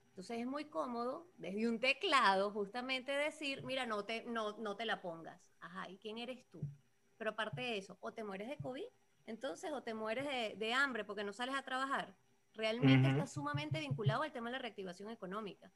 [0.07, 4.85] Entonces es muy cómodo desde un teclado justamente decir, mira, no te, no, no te
[4.85, 5.41] la pongas.
[5.59, 6.61] Ajá, ¿y quién eres tú?
[7.17, 8.85] Pero aparte de eso, o te mueres de COVID,
[9.25, 12.15] entonces, o te mueres de, de hambre porque no sales a trabajar.
[12.53, 13.13] Realmente uh -huh.
[13.13, 15.71] está sumamente vinculado al tema de la reactivación económica.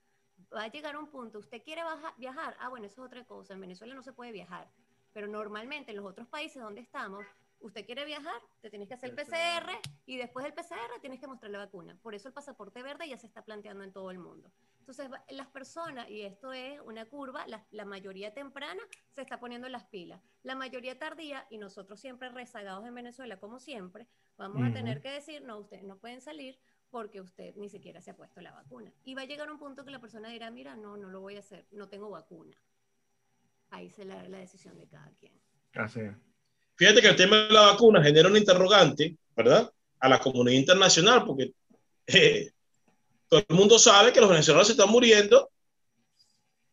[0.55, 3.55] Va a llegar un punto, usted quiere baja, viajar, ah, bueno, eso es otra cosa,
[3.55, 4.69] en Venezuela no se puede viajar,
[5.17, 7.25] pero normalmente en los otros países donde estamos,
[7.59, 9.71] usted quiere viajar, te tienes que hacer el PCR
[10.05, 11.97] y después del PCR tienes que mostrar la vacuna.
[12.03, 14.51] Por eso el pasaporte verde ya se está planteando en todo el mundo.
[14.77, 19.67] Entonces, las personas, y esto es una curva, la, la, mayoría temprana se está poniendo
[19.69, 20.21] las pilas.
[20.43, 24.69] La mayoría tardía, y nosotros siempre rezagados en Venezuela, como siempre, vamos uh -huh.
[24.69, 26.59] a tener que decir, no, ustedes no pueden salir
[26.91, 28.93] porque usted ni siquiera se ha puesto la vacuna.
[29.03, 31.37] Y va a llegar un punto que la persona dirá, mira, no, no lo voy
[31.37, 32.55] a hacer, no tengo vacuna.
[33.69, 35.33] Ahí se la, la decisión de cada quien.
[35.73, 36.01] Así.
[36.75, 39.71] Fíjate que el tema de la vacuna genera un interrogante, ¿verdad?
[39.99, 41.51] A la comunidad internacional, porque
[42.05, 42.51] eh,
[43.27, 45.49] todo el mundo sabe que los venezolanos se están muriendo,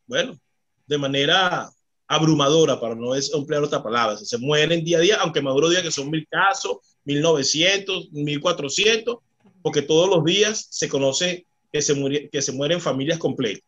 [0.07, 0.38] bueno,
[0.87, 1.70] de manera
[2.07, 4.16] abrumadora, para no emplear otra palabra.
[4.18, 8.40] Se mueren día a día, aunque Maduro diga que son mil casos, mil novecientos, mil
[8.40, 9.18] cuatrocientos,
[9.62, 13.64] porque todos los días se conoce que se, muere, que se mueren familias completas.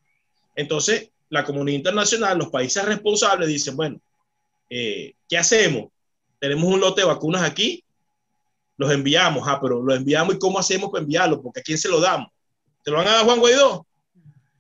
[0.55, 4.01] Entonces, la comunidad internacional, los países responsables dicen, bueno,
[4.71, 5.91] eh, ¿qué hacemos?
[6.39, 7.85] Tenemos un lote de vacunas aquí,
[8.77, 11.89] los enviamos, ah, pero los enviamos y cómo hacemos para enviarlos, porque a quién se
[11.89, 12.29] lo damos.
[12.85, 13.87] ¿Se lo van a dar a Juan Guaidó?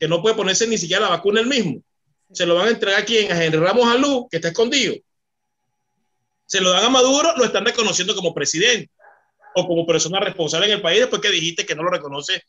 [0.00, 1.80] Que no puede ponerse ni siquiera la vacuna él mismo.
[2.32, 3.30] Se lo van a entregar a quién?
[3.30, 4.94] A Henry Ramos Alú, que está escondido.
[6.46, 8.90] Se lo dan a Maduro, lo están reconociendo como presidente
[9.54, 12.42] o como persona responsable en el país después que dijiste que no lo reconoce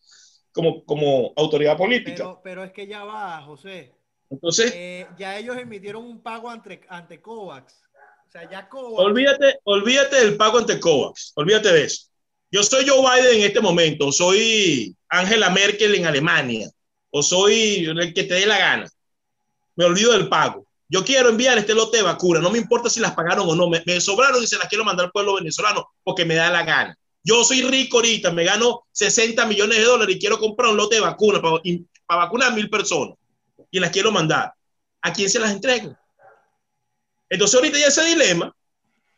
[0.51, 2.37] como, como autoridad política.
[2.43, 3.93] Pero, es que ya va, José.
[4.29, 7.73] Entonces, eh, ya ellos emitieron un pago ante, ante COVAX.
[8.27, 8.99] O sea, ya COVAX.
[8.99, 11.31] Olvídate, olvídate del pago ante COVAX.
[11.35, 12.07] Olvídate de eso.
[12.51, 16.69] Yo soy Joe Biden en este momento, soy Angela Merkel en Alemania,
[17.09, 18.89] o soy el que te dé la gana.
[19.75, 20.65] Me olvido del pago.
[20.87, 23.69] Yo quiero enviar este lote de vacunas, no me importa si las pagaron o no,
[23.69, 26.63] me, me sobraron y se las quiero mandar al pueblo venezolano porque me da la
[26.63, 26.97] gana.
[27.21, 30.95] Yo soy rico ahorita, me gano 60 millones de dólares y quiero comprar un lote
[30.95, 31.57] de vacunas para,
[32.05, 33.17] para vacunar a mil personas
[33.71, 34.53] y las quiero mandar.
[35.01, 35.95] ¿A quién se las entrego?
[37.29, 38.53] Entonces ahorita ya ese dilema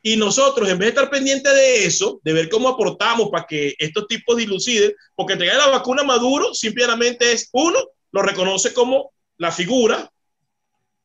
[0.01, 3.75] y nosotros en vez de estar pendientes de eso, de ver cómo aportamos para que
[3.77, 7.77] estos tipos diluciden, porque entregar la vacuna a Maduro simplemente es uno,
[8.12, 10.12] lo reconoce como la figura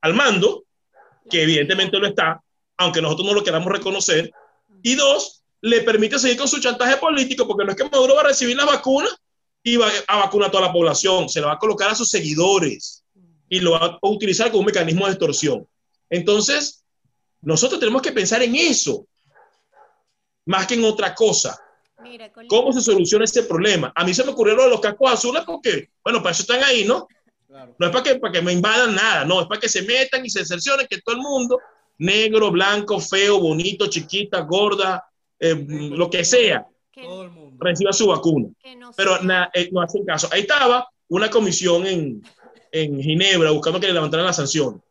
[0.00, 0.64] al mando,
[1.28, 2.40] que evidentemente lo está,
[2.76, 4.30] aunque nosotros no lo queramos reconocer,
[4.82, 8.20] y dos, le permite seguir con su chantaje político, porque no es que Maduro va
[8.20, 9.08] a recibir la vacuna
[9.62, 12.10] y va a vacunar a toda la población, se la va a colocar a sus
[12.10, 13.03] seguidores
[13.48, 15.66] y lo va a utilizar como un mecanismo de extorsión.
[16.08, 16.84] Entonces,
[17.42, 19.06] nosotros tenemos que pensar en eso,
[20.46, 21.60] más que en otra cosa.
[22.48, 23.92] ¿Cómo se soluciona ese problema?
[23.94, 26.62] A mí se me ocurrió lo de los cascos azules porque, bueno, para eso están
[26.62, 27.06] ahí, ¿no?
[27.78, 30.24] No es para que, para que me invadan nada, no, es para que se metan
[30.24, 31.60] y se cercioren que todo el mundo,
[31.98, 35.04] negro, blanco, feo, bonito, chiquita, gorda,
[35.38, 36.66] eh, lo que sea,
[37.58, 38.48] reciba su vacuna.
[38.96, 39.16] Pero
[39.54, 40.28] eh, no hacen caso.
[40.32, 42.22] Ahí estaba una comisión en,
[42.74, 44.82] en Ginebra buscando que le levantaran la sanción.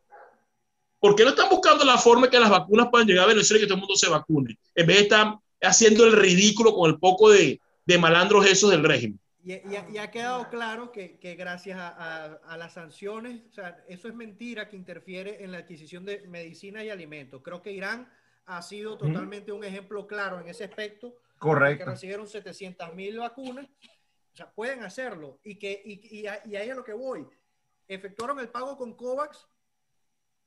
[0.98, 3.60] ¿Por qué no están buscando la forma que las vacunas puedan llegar a Venezuela y
[3.60, 4.58] que todo el mundo se vacune?
[4.74, 8.82] En vez de estar haciendo el ridículo con el poco de, de malandros esos del
[8.82, 9.20] régimen.
[9.44, 9.52] Y,
[9.98, 14.70] ha quedado claro que, que gracias a, a, las sanciones, o sea, eso es mentira
[14.70, 17.42] que interfiere en la adquisición de medicinas y alimentos.
[17.44, 18.10] Creo que Irán
[18.46, 21.14] ha sido totalmente un ejemplo claro en ese aspecto.
[21.38, 21.84] Correcto.
[21.84, 23.66] Que recibieron 700 mil vacunas.
[24.32, 25.38] O sea, pueden hacerlo.
[25.44, 27.26] Y, que, y, y, ahí es lo que voy.
[27.88, 29.46] Efectuaron el pago con COVAX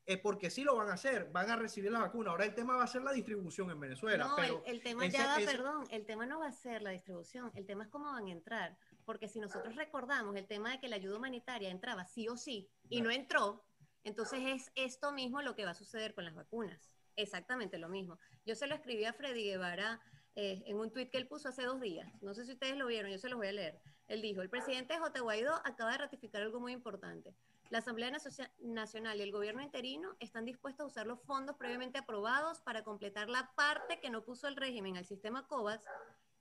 [0.05, 2.31] es porque sí lo van a hacer, van a recibir la vacuna.
[2.31, 4.25] Ahora el tema va a ser la distribución en Venezuela.
[4.25, 7.65] No, pero el, tema ya perdón, el tema no va a ser la distribución, el
[7.65, 8.77] tema es cómo van a entrar.
[9.03, 12.69] Porque si nosotros recordamos el tema de que la ayuda humanitaria entraba sí o sí
[12.89, 13.65] y no entró,
[14.03, 18.17] entonces es esto mismo lo que va a suceder con las vacunas exactamente lo mismo.
[18.45, 19.99] Yo se lo escribí a Freddy Guevara
[20.35, 22.09] eh, en un tuit que él puso hace dos días.
[22.21, 23.81] No sé si ustedes lo vieron, yo se los voy a leer.
[24.07, 25.19] Él dijo, el presidente J.
[25.21, 27.33] Guaidó acaba de ratificar algo muy importante.
[27.69, 28.11] La Asamblea
[28.59, 33.27] Nacional y el gobierno interino están dispuestos a usar los fondos previamente aprobados para completar
[33.27, 35.85] la parte que no puso el régimen al sistema COVAX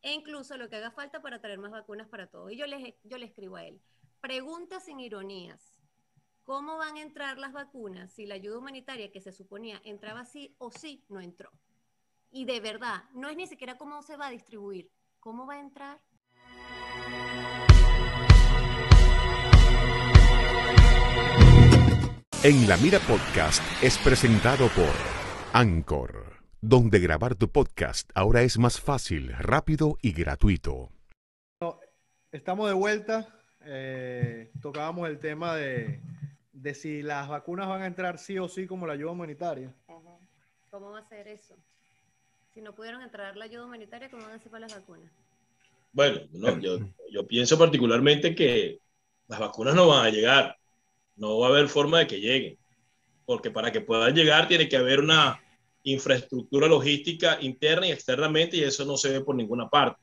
[0.02, 2.52] e incluso lo que haga falta para traer más vacunas para todos.
[2.52, 3.81] Y yo le yo le escribo a él,
[4.20, 5.76] preguntas sin ironías.
[6.44, 10.55] ¿Cómo van a entrar las vacunas si la ayuda humanitaria que se suponía entraba sí
[10.59, 11.50] o sí no entró?
[12.31, 15.61] Y de verdad, no es ni siquiera cómo se va a distribuir, cómo va a
[15.61, 16.00] entrar.
[22.44, 24.92] En la Mira Podcast es presentado por
[25.55, 30.90] Anchor, donde grabar tu podcast ahora es más fácil, rápido y gratuito.
[32.31, 33.27] Estamos de vuelta.
[33.64, 36.03] Eh, tocábamos el tema de,
[36.53, 39.75] de si las vacunas van a entrar sí o sí como la ayuda humanitaria.
[40.70, 41.57] ¿Cómo va a ser eso?
[42.53, 45.11] Si no pudieron entrar la ayuda humanitaria, ¿cómo van a ser para las vacunas?
[45.90, 46.20] Bueno,
[46.61, 46.79] yo,
[47.11, 48.79] yo pienso particularmente que
[49.27, 50.59] las vacunas no van a llegar.
[51.16, 52.59] No va a haber forma de que lleguen.
[53.24, 55.40] Porque para que puedan llegar tiene que haber una
[55.83, 60.00] infraestructura logística interna y externamente y eso no se ve por ninguna parte.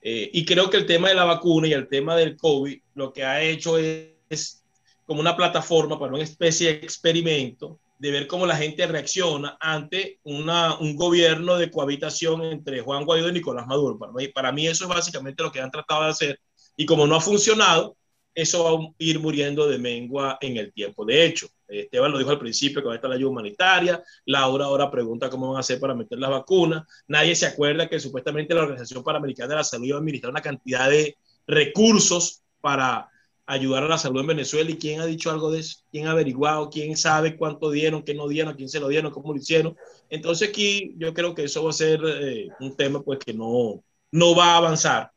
[0.00, 3.12] Eh, y creo que el tema de la vacuna y el tema del COVID lo
[3.12, 4.64] que ha hecho es
[5.06, 10.18] como una plataforma para una especie de experimento de ver cómo la gente reacciona ante
[10.24, 13.98] una, un gobierno de cohabitación entre Juan Guaidó y Nicolás Maduro.
[13.98, 16.40] Para mí, para mí eso es básicamente lo que han tratado de hacer
[16.76, 17.96] y como no ha funcionado,
[18.34, 21.04] eso va a ir muriendo de mengua en el tiempo.
[21.04, 24.66] De hecho, Esteban lo dijo al principio que va a estar la ayuda humanitaria, Laura
[24.66, 28.54] ahora pregunta cómo van a hacer para meter las vacunas, nadie se acuerda que supuestamente
[28.54, 31.16] la Organización Panamericana de la Salud iba a administrar una cantidad de
[31.46, 33.08] recursos para
[33.46, 36.12] ayudar a la salud en Venezuela y quién ha dicho algo de eso, quién ha
[36.12, 39.76] averiguado, quién sabe cuánto dieron, qué no dieron, quién se lo dieron, cómo lo hicieron.
[40.08, 43.84] Entonces aquí yo creo que eso va a ser eh, un tema pues que no,
[44.10, 45.10] no va a avanzar.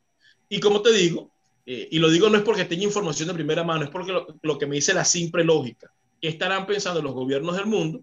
[0.49, 1.31] Y como te digo,
[1.69, 4.57] eh, y lo digo no es porque tenga información de primera mano, es porque lo,
[4.57, 5.91] que me dice la simple lógica.
[6.21, 7.99] ¿Qué estarán pensando los gobiernos del mundo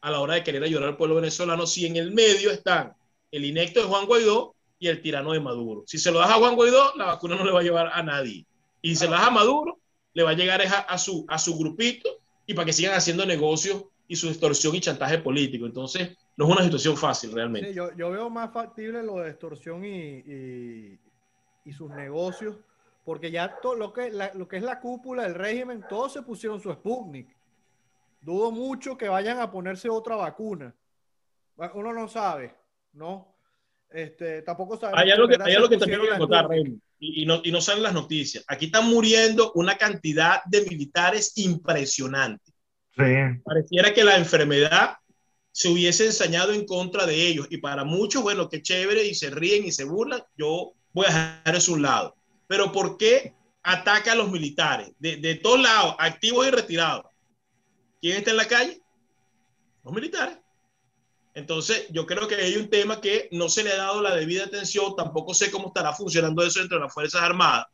[0.00, 2.94] a la hora de querer ayudar al pueblo venezolano si en el medio están
[3.32, 5.82] el inecto de Juan Guaidó y el tirano de Maduro.
[5.84, 8.02] Si se lo das a Juan Guaidó, la vacuna no le va a llevar a
[8.04, 8.46] nadie.
[8.80, 9.80] Y si se lo das a Maduro,
[10.14, 13.84] le va a llegar a, su, a su grupito y para que sigan haciendo negocios
[14.06, 15.66] y su extorsión y chantaje político.
[15.66, 17.74] Entonces, no es una situación fácil realmente.
[17.74, 20.98] yo, veo más factible lo de extorsión y,
[21.64, 22.56] y, sus negocios,
[23.08, 26.60] porque ya todo lo que, lo que es la cúpula del régimen, todos se pusieron
[26.60, 27.34] su Sputnik.
[28.20, 30.74] Dudo mucho que vayan a ponerse otra vacuna.
[31.72, 32.54] Uno no sabe,
[32.92, 33.34] ¿no?
[33.88, 34.92] Este, tampoco sabe.
[34.98, 36.48] Hay algo que, hay algo que también quiero contar,
[36.98, 38.44] y, y, no, y no salen las noticias.
[38.46, 42.52] Aquí están muriendo una cantidad de militares impresionante.
[43.42, 44.98] Pareciera que la enfermedad
[45.50, 47.46] se hubiese ensañado en contra de ellos.
[47.48, 51.08] Y para muchos, bueno, qué chévere, y se ríen y se burlan, yo voy a
[51.08, 52.17] dejar eso a un lado.
[52.48, 54.90] Pero ¿por qué ataca a los militares?
[54.98, 57.06] De, de todos lados, activos y retirados.
[58.00, 58.82] ¿Quién está en la calle?
[59.84, 60.38] Los militares.
[61.38, 64.44] Entonces, yo creo que hay un tema que no se le ha dado la debida
[64.44, 67.66] atención, tampoco sé cómo estará funcionando eso entre las Fuerzas Armadas,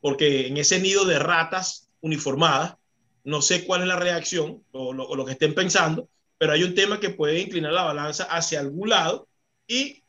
[0.00, 2.74] porque en ese nido de ratas uniformadas,
[3.22, 6.08] no sé cuál es la reacción o lo, que estén pensando,
[6.38, 9.28] pero hay un tema que puede inclinar la balanza hacia algún lado
[9.66, 10.03] y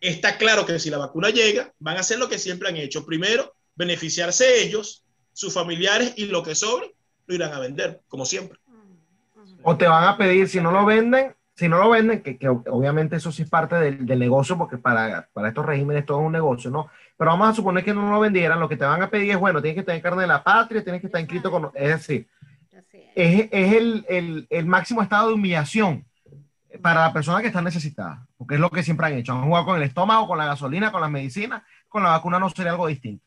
[0.00, 3.04] está claro que si la vacuna llega, van a hacer lo que siempre han hecho.
[3.04, 6.94] Primero, beneficiarse ellos, sus familiares y lo que sobre
[7.26, 8.58] lo irán a vender, como siempre.
[9.62, 13.16] O te van a pedir, si no lo venden, si no lo venden, que, obviamente
[13.16, 16.70] eso sí es parte del, negocio, porque para, para, estos regímenes todo es un negocio,
[16.70, 16.88] ¿no?
[17.18, 19.38] Pero vamos a suponer que no lo vendieran, lo que te van a pedir es,
[19.38, 21.70] bueno, tienes que tener carne de la patria, tienes que estar inscrito con...
[21.74, 22.26] Es decir,
[23.14, 26.06] es, es el, el, el, máximo estado de humillación
[26.78, 29.32] para la persona que está necesitada, porque es lo que siempre han hecho.
[29.32, 32.48] Han jugado con el estómago, con la gasolina, con las medicinas, con la vacuna no
[32.50, 33.24] sería algo distinto.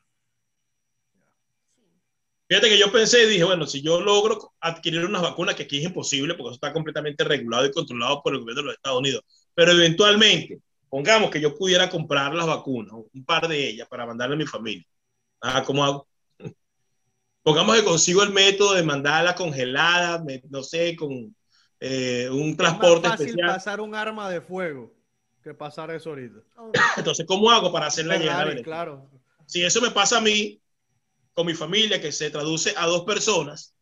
[2.47, 5.79] Fíjate que yo pensé y dije, bueno, si yo logro adquirir unas vacunas, que aquí
[5.79, 8.99] es imposible porque eso está completamente regulado y controlado por el gobierno de los Estados
[8.99, 9.23] Unidos,
[9.55, 14.35] pero eventualmente, pongamos que yo pudiera comprar las vacunas, un par de ellas, para mandarle
[14.35, 14.85] a mi familia.
[15.41, 16.07] Ah, ¿cómo hago?
[17.43, 21.35] Pongamos que consigo el método de mandarla congelada, no sé, con
[21.85, 24.93] eh, un transporte es más fácil pasar un arma de fuego
[25.43, 26.39] que pasar eso ahorita.
[26.95, 28.61] Entonces, ¿cómo hago para hacerla llegar?
[28.61, 29.09] Claro.
[29.45, 30.61] Si eso me pasa a mí,
[31.33, 33.75] con mi familia, que se traduce a dos personas,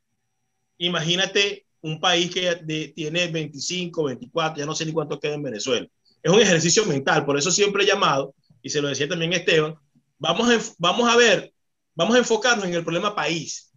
[0.79, 5.87] imagínate un país que tiene 25, 24, ya no sé ni cuánto queda en Venezuela.
[6.23, 8.33] Es un ejercicio mental, por eso siempre he llamado,
[8.63, 9.75] y se lo decía también Esteban,
[10.17, 11.53] vamos a, vamos a ver,
[11.93, 13.71] vamos a enfocarnos en el problema país.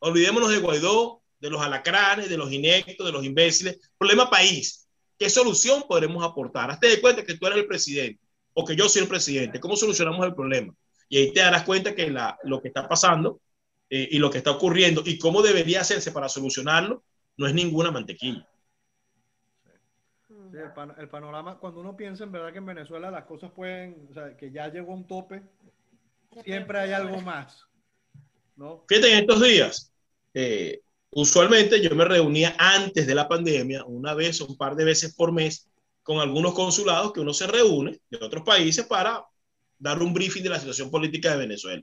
[0.00, 3.78] Olvidémonos de Guaidó, de los alacranes, de los inectos, de los imbéciles.
[3.96, 4.88] Problema país.
[5.18, 6.70] ¿Qué solución podremos aportar?
[6.70, 8.20] Hazte de cuenta que tú eres el presidente
[8.54, 9.60] o que yo soy el presidente.
[9.60, 10.74] ¿Cómo solucionamos el problema?
[11.08, 13.40] Y ahí te darás cuenta que la, lo que está pasando
[13.90, 17.04] eh, y lo que está ocurriendo y cómo debería hacerse para solucionarlo
[17.36, 18.46] no es ninguna mantequilla.
[20.98, 24.36] el, panorama, cuando uno piensa en verdad que en Venezuela las cosas pueden, o sea,
[24.36, 25.42] que ya llegó a un tope,
[26.44, 27.64] siempre hay algo más.
[28.56, 28.84] ¿no?
[28.88, 29.92] Fíjate, en estos días,
[30.34, 34.84] eh, usualmente yo me reunía antes de la pandemia, una vez o un par de
[34.84, 35.68] veces por mes,
[36.02, 39.24] con algunos consulados que uno se reúne de otros países para
[39.78, 41.82] dar un briefing de la situación política de Venezuela.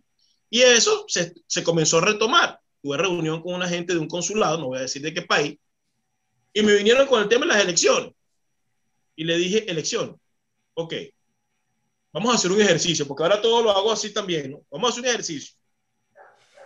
[0.50, 2.60] Y eso se, comenzó a retomar.
[2.82, 5.58] Tuve reunión con una gente de un consulado, no voy a decir de qué país,
[6.54, 8.14] y me vinieron con el tema de las elecciones.
[9.16, 10.16] Y le dije, elecciones.
[10.74, 10.94] Ok,
[12.12, 14.62] vamos a hacer un ejercicio, porque ahora todo lo hago así también, ¿no?
[14.70, 15.56] Vamos a hacer un ejercicio.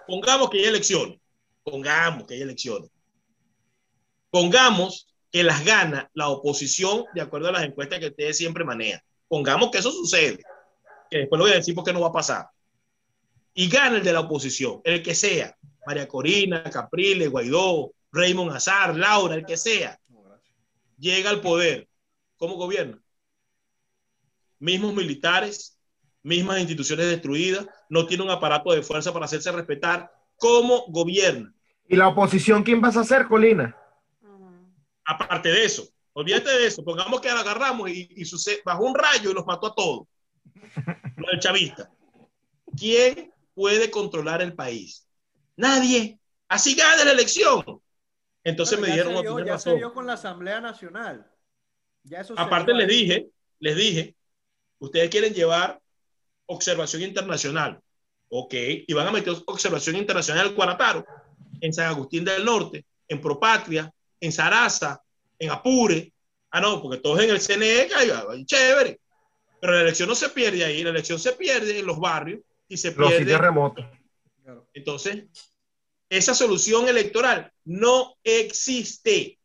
[0.08, 1.19] Pongamos que hay elecciones.
[1.69, 2.89] Pongamos que hay elecciones.
[4.29, 9.01] Pongamos que las gana la oposición de acuerdo a las encuestas que ustedes siempre manejan.
[9.27, 10.43] Pongamos que eso sucede
[11.10, 12.47] que después lo voy a decir porque no va a pasar.
[13.53, 18.95] Y gana el de la oposición, el que sea, María Corina, Capriles, Guaidó, Raymond Azar,
[18.95, 19.99] Laura, el que sea,
[20.97, 21.88] llega al poder.
[22.38, 23.01] ¿Cómo gobierna?
[24.60, 25.77] Mismos militares,
[26.21, 30.11] mismas instituciones destruidas, no tiene un aparato de fuerza para hacerse respetar.
[30.38, 31.53] ¿Cómo gobierna?
[31.90, 33.76] ¿Y la oposición quién vas a hacer, Colina?
[35.04, 38.96] Aparte de eso, olvídate de eso, pongamos que la agarramos y, y sucede, bajó un
[38.96, 40.08] rayo y los mató a todos
[41.32, 41.92] del chavista.
[42.78, 45.08] ¿Quién puede controlar el país?
[45.56, 46.20] Nadie.
[46.48, 47.82] Así gana la elección.
[48.44, 49.16] Entonces me dijeron.
[49.16, 51.30] Se ya se dio con la Asamblea Nacional.
[52.38, 53.30] Aparte les dije,
[53.60, 54.16] les dije,
[54.80, 55.80] ustedes quieren llevar
[56.46, 57.82] observación internacional.
[58.30, 61.04] Ok, y van a meter observación internacional al Cuarataro,
[61.62, 65.01] en San Agustín del Norte, en Propatria, en Sarasa,
[65.38, 66.14] en Apure.
[66.51, 67.89] Ah, no, porque todos en el CNE,
[68.45, 68.99] chévere.
[69.62, 72.78] Pero la elección no se pierde ahí, la elección se pierde en los barrios y
[72.78, 73.32] se pierde.
[73.32, 73.86] Los remotos.
[74.74, 75.26] Entonces,
[76.10, 79.38] esa solución electoral no existe.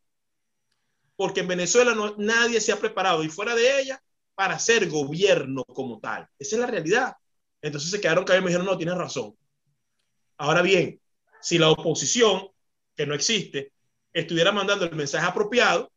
[1.17, 4.03] Porque en Venezuela no, nadie se ha preparado y fuera de ella
[4.35, 6.29] para ser gobierno como tal.
[6.39, 7.17] Esa es la realidad.
[7.63, 9.37] Entonces se quedaron callados y me dijeron, no, tienes razón.
[10.37, 11.01] Ahora bien,
[11.45, 12.49] si la oposición,
[12.97, 13.73] que no existe,
[14.15, 15.93] estuviera mandando el mensaje apropiado,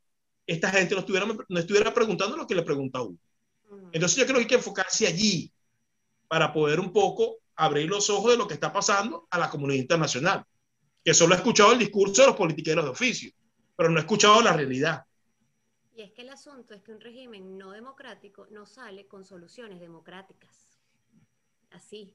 [0.46, 3.18] esta gente no estuviera, no estuviera preguntando lo que le pregunta uno.
[3.94, 5.50] Entonces yo creo que hay que enfocarse allí
[6.28, 9.80] para poder un poco abrir los ojos de lo que está pasando a la comunidad
[9.80, 10.46] internacional,
[11.02, 13.32] que solo ha escuchado el discurso de los politiqueros de oficio,
[13.78, 15.06] pero no ha escuchado la realidad.
[15.96, 19.80] Y es que el asunto es que un régimen no democrático no sale con soluciones
[19.80, 20.78] democráticas.
[21.72, 22.14] Así.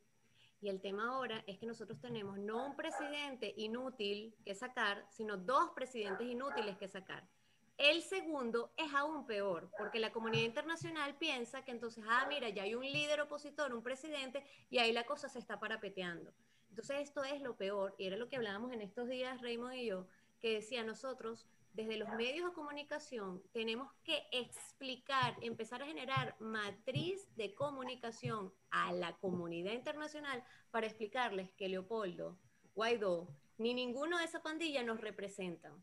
[0.62, 5.36] Y el tema ahora es que nosotros tenemos no un presidente inútil que sacar, sino
[5.36, 7.28] dos presidentes inútiles que sacar.
[7.76, 12.62] El segundo es aún peor, porque la comunidad internacional piensa que entonces, ah, mira, ya
[12.62, 16.32] hay un líder opositor, un presidente, y ahí la cosa se está parapeteando.
[16.70, 19.86] Entonces esto es lo peor, y era lo que hablábamos en estos días, Raymond y
[19.86, 20.06] yo,
[20.38, 27.34] que decía nosotros, desde los medios de comunicación, tenemos que explicar, empezar a generar matriz
[27.36, 32.38] de comunicación a la comunidad internacional para explicarles que Leopoldo,
[32.74, 35.82] Guaidó, ni ninguno de esa pandilla nos representan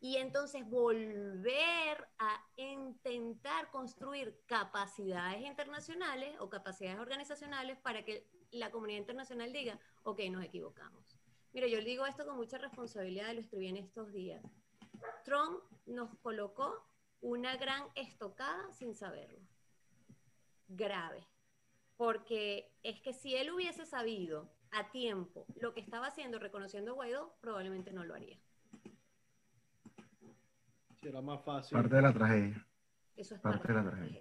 [0.00, 9.00] y entonces volver a intentar construir capacidades internacionales o capacidades organizacionales para que la comunidad
[9.00, 11.18] internacional diga, ok, nos equivocamos.
[11.52, 14.42] Mira, yo digo esto con mucha responsabilidad, lo escribí en estos días.
[15.24, 16.86] Trump nos colocó
[17.20, 19.40] una gran estocada sin saberlo.
[20.68, 21.26] Grave.
[21.96, 26.94] Porque es que si él hubiese sabido a tiempo lo que estaba haciendo reconociendo a
[26.94, 28.40] Guaidó, probablemente no lo haría
[31.08, 31.76] era más fácil.
[31.76, 32.66] Parte de la tragedia.
[33.16, 34.20] Eso es parte, de la tragedia.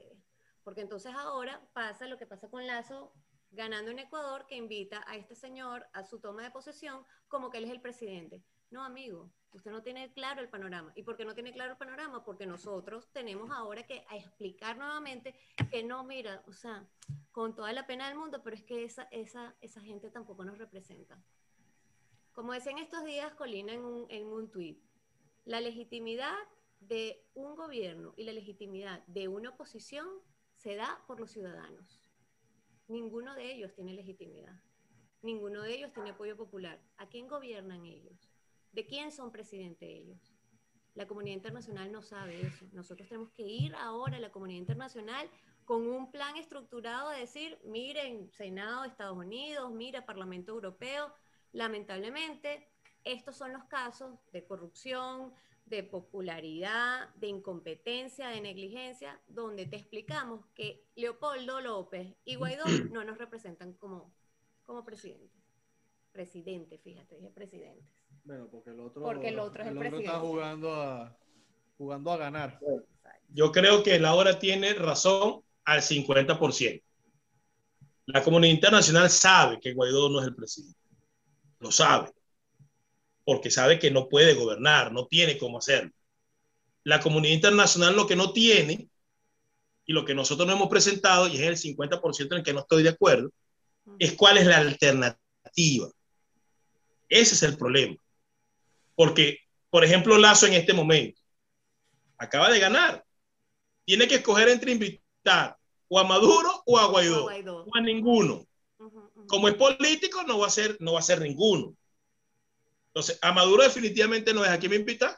[0.64, 3.14] Porque entonces ahora pasa lo que pasa con Lazo
[3.52, 7.58] ganando en Ecuador, que invita a este señor a su toma de posesión como que
[7.58, 8.44] él es el presidente.
[8.72, 10.91] No, amigo, usted no tiene claro el panorama.
[10.95, 12.24] ¿Y por qué no tiene claro el panorama?
[12.24, 15.34] Porque nosotros tenemos ahora que explicar nuevamente
[15.72, 16.88] que no, mira, o sea,
[17.32, 20.57] con toda la pena del mundo, pero es que esa, esa, esa gente tampoco nos
[20.57, 21.20] representa.
[22.34, 24.80] Como decía en estos días Colina en un, en un tuit,
[25.45, 26.36] la legitimidad
[26.80, 30.07] de un gobierno y la legitimidad de una oposición
[30.53, 31.99] se da por los ciudadanos.
[32.88, 34.61] Ninguno de ellos tiene legitimidad.
[35.22, 36.80] Ninguno de ellos tiene apoyo popular.
[36.97, 38.29] ¿A quién gobiernan ellos?
[38.72, 40.34] ¿De quién son presidentes ellos?
[40.95, 42.65] La comunidad internacional no sabe eso.
[42.72, 45.30] Nosotros tenemos que ir ahora a la comunidad internacional
[45.65, 51.13] con un plan estructurado de decir, miren, Senado de Estados Unidos, mira, Parlamento Europeo,
[51.51, 52.67] lamentablemente,
[53.03, 55.34] estos son los casos de corrupción,
[55.65, 63.03] de popularidad, de incompetencia, de negligencia, donde te explicamos que Leopoldo López y Guaidó no
[63.03, 64.11] nos representan como,
[64.63, 65.38] como presidente.
[66.11, 67.99] Presidente, fíjate, dije presidentes.
[68.30, 70.06] Bueno, porque el otro, porque el otro es el, presidente.
[70.06, 71.18] está jugando a,
[71.80, 72.60] jugando a ganar.
[73.30, 76.84] Yo creo que Laura tiene razón al 50%.
[78.06, 80.80] La comunidad internacional sabe que Guaidó no es el presidente.
[81.58, 82.12] Lo sabe
[83.26, 85.92] porque sabe que no puede gobernar, no tiene cómo hacerlo.
[86.84, 88.90] La comunidad internacional lo que no tiene
[89.88, 92.60] y lo que nosotros no hemos presentado, y es el 50% en el que no
[92.60, 93.32] estoy de acuerdo,
[93.98, 95.90] es cuál es la alternativa.
[97.10, 97.98] Ese es el problema.
[99.00, 99.38] Porque,
[99.70, 101.22] por ejemplo, Lazo en este momento
[102.18, 103.06] acaba de ganar.
[103.86, 108.45] Tiene que escoger entre invitar o a Maduro o a Guaidó, o a, ninguno.
[109.26, 111.78] Como es político, no va a ser, no va a ser ninguno.
[112.88, 115.18] Entonces, a Maduro definitivamente no es a quién me invita,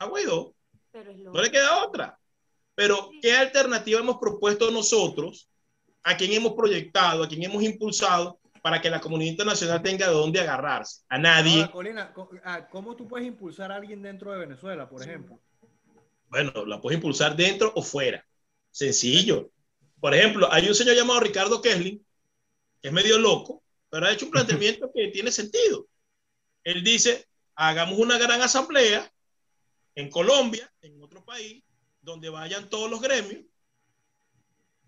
[0.00, 0.52] a Guaidó.
[0.92, 2.18] no le queda otra.
[2.74, 5.48] Pero, ¿qué alternativa hemos propuesto nosotros?
[6.02, 7.22] ¿A quién hemos proyectado?
[7.22, 8.40] ¿A quién hemos impulsado?
[8.62, 11.02] Para que la comunidad internacional tenga de dónde agarrarse.
[11.08, 11.70] A nadie.
[11.70, 12.12] Colina,
[12.44, 15.40] ah, ¿cómo tú puedes impulsar a alguien dentro de Venezuela, por ejemplo?
[16.28, 18.24] Bueno, la puedes impulsar dentro o fuera.
[18.70, 19.50] Sencillo.
[20.00, 22.04] Por ejemplo, hay un señor llamado Ricardo Kessling,
[22.80, 25.86] que es medio loco, pero ha hecho un planteamiento que tiene sentido
[26.64, 29.10] él dice, hagamos una gran asamblea
[29.94, 31.62] en Colombia, en otro país,
[32.00, 33.44] donde vayan todos los gremios.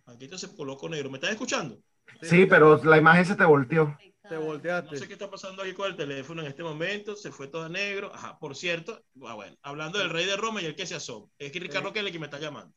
[0.07, 1.11] Aquí se colocó negro.
[1.11, 1.81] ¿Me estás escuchando?
[2.23, 3.97] Sí, pero la imagen se te volteó.
[4.29, 4.93] Te volteaste.
[4.93, 7.17] No sé qué está pasando aquí con el teléfono en este momento.
[7.17, 8.13] Se fue todo negro.
[8.15, 11.27] Ajá, por cierto, ah, bueno, hablando del rey de Roma y el que se asoma.
[11.39, 12.73] Es que Ricardo Kelly que me está llamando.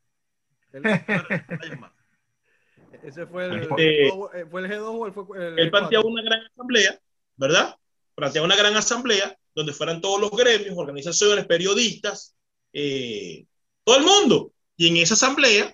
[3.03, 4.09] Ese fue el, este,
[4.49, 6.99] fue el G2 o el, fue el Él planteó una gran asamblea,
[7.35, 7.75] ¿verdad?
[8.15, 12.35] plantear una gran asamblea donde fueran todos los gremios, organizaciones, periodistas,
[12.73, 13.45] eh,
[13.83, 14.53] todo el mundo.
[14.77, 15.73] Y en esa asamblea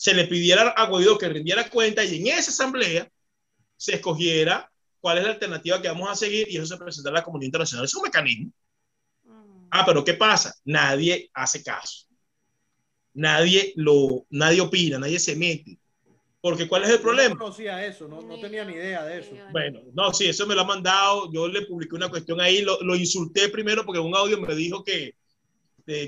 [0.00, 3.06] se le pidiera a Guaidó que rindiera cuenta y en esa asamblea
[3.76, 7.20] se escogiera cuál es la alternativa que vamos a seguir y eso se presentara a
[7.20, 7.84] la comunidad internacional.
[7.84, 8.50] Es un mecanismo.
[9.24, 9.66] Mm.
[9.70, 10.54] Ah, pero ¿qué pasa?
[10.64, 12.06] Nadie hace caso.
[13.12, 15.78] Nadie lo, nadie opina, nadie se mete.
[16.40, 17.34] Porque ¿cuál es el problema?
[17.34, 19.32] No conocía eso, no, no tenía ni idea de eso.
[19.52, 21.30] Bueno, no, sí, eso me lo ha mandado.
[21.30, 24.54] Yo le publiqué una cuestión ahí, lo, lo insulté primero porque en un audio me
[24.54, 25.14] dijo que,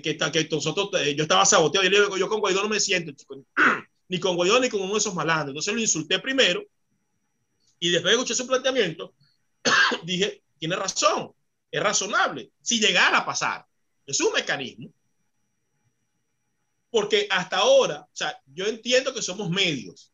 [0.03, 1.85] que, que nosotros, eh, yo estaba saboteado.
[1.85, 3.45] Yo le digo, yo con Guaidó no me siento, chico.
[4.09, 5.51] ni con Guaidó ni con uno de esos malandros.
[5.51, 6.65] Entonces lo insulté primero
[7.79, 9.15] y después de escuché su planteamiento,
[10.05, 11.33] dije, tiene razón,
[11.71, 12.53] es razonable.
[12.61, 13.67] Si llegara a pasar,
[14.07, 14.93] es un mecanismo.
[16.91, 20.13] Porque hasta ahora, o sea, yo entiendo que somos medios,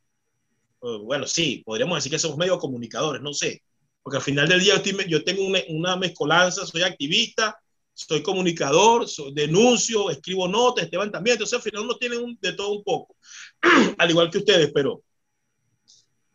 [0.80, 3.62] bueno, sí, podríamos decir que somos medio comunicadores, no sé,
[4.02, 7.60] porque al final del día yo, tengo una, mezcolanza, soy activista,
[8.06, 12.84] soy comunicador, denuncio, escribo notas, Esteban también, entonces al final uno tiene de todo un
[12.84, 13.16] poco,
[13.98, 15.02] al igual que ustedes, pero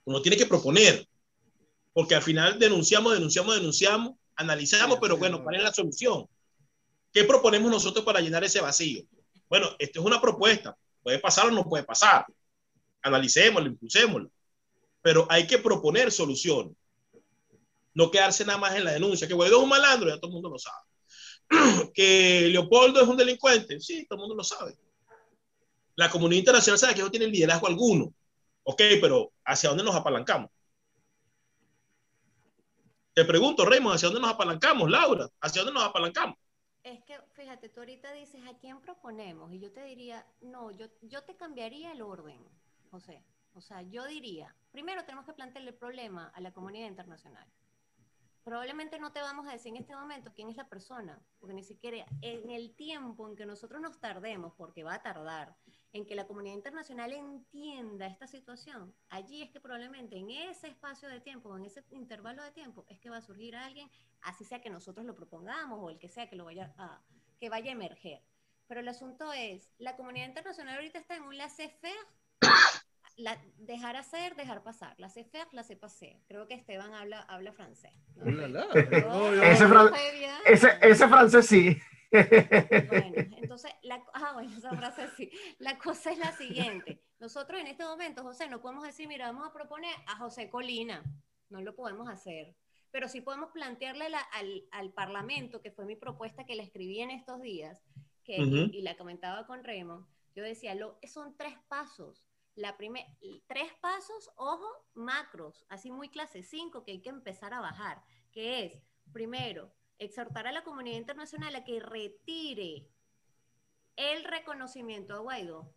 [0.06, 1.08] uno tiene que proponer,
[1.94, 6.26] porque al final denunciamos, denunciamos, denunciamos, analizamos, pero bueno, ¿cuál es la solución?
[7.12, 9.04] ¿Qué proponemos nosotros para llenar ese vacío?
[9.48, 12.26] Bueno, esto es una propuesta, puede pasar o no puede pasar
[13.04, 14.32] analicémoslo, impulsémoslo.
[15.02, 16.76] Pero hay que proponer soluciones.
[17.94, 19.28] No quedarse nada más en la denuncia.
[19.28, 20.83] Que Guaidó es un malandro, ya todo el mundo lo sabe.
[21.94, 24.78] que Leopoldo es un delincuente, sí, todo el mundo lo sabe.
[25.96, 28.14] La comunidad internacional sabe que no tiene liderazgo alguno.
[28.64, 30.50] Ok, pero ¿hacia dónde nos apalancamos?
[33.14, 35.30] Te pregunto, Raymond, ¿hacia dónde nos apalancamos, Laura?
[35.40, 36.36] ¿Hacia dónde nos apalancamos?
[36.84, 39.54] Es que, fíjate, tú ahorita dices, ¿a quién proponemos?
[39.54, 42.44] Y yo te diría, no, yo, yo te cambiaría el orden.
[42.90, 43.24] José.
[43.56, 47.48] O sea, yo diría, primero tenemos que plantearle el problema a la comunidad internacional.
[48.44, 51.64] Probablemente no te vamos a decir en este momento quién es la persona, porque ni
[51.64, 55.56] siquiera en el tiempo en que nosotros nos tardemos, porque va a tardar,
[55.94, 61.08] en que la comunidad internacional entienda esta situación, allí es que probablemente en ese espacio
[61.08, 63.90] de tiempo, en ese intervalo de tiempo, es que va a surgir alguien,
[64.22, 67.02] así sea que nosotros lo propongamos o el que sea que lo vaya a,
[67.40, 68.22] que vaya a emerger.
[68.68, 72.08] Pero el asunto es, la comunidad internacional ahorita está en un laissez-faire
[73.16, 74.96] la, dejar hacer, dejar pasar.
[74.98, 76.20] La sé faire, la sé passer.
[76.28, 77.92] Creo que Esteban habla, habla francés.
[80.46, 81.78] ese, ese, francés sí.
[82.12, 85.32] Bueno, entonces, la, ah, bueno, esa frase sí.
[85.60, 87.02] La cosa es la siguiente.
[87.20, 91.04] Nosotros en este momento, José, no podemos decir, mira, vamos a proponer a José Colina.
[91.50, 92.56] No lo podemos hacer.
[92.92, 97.10] Pero sí podemos plantearle al, al, Parlamento, que fue mi propuesta que le escribí en
[97.10, 97.80] estos días,
[98.24, 100.08] que, y, la comentaba con Remo.
[100.36, 102.24] Yo decía, lo, son tres pasos
[102.56, 108.04] la tres pasos, ojo, macros, así muy clase 5 que hay que empezar a bajar,
[108.32, 108.80] que es,
[109.12, 112.88] primero, exhortar a la comunidad internacional a que retire
[113.96, 115.74] el reconocimiento a Guaidó.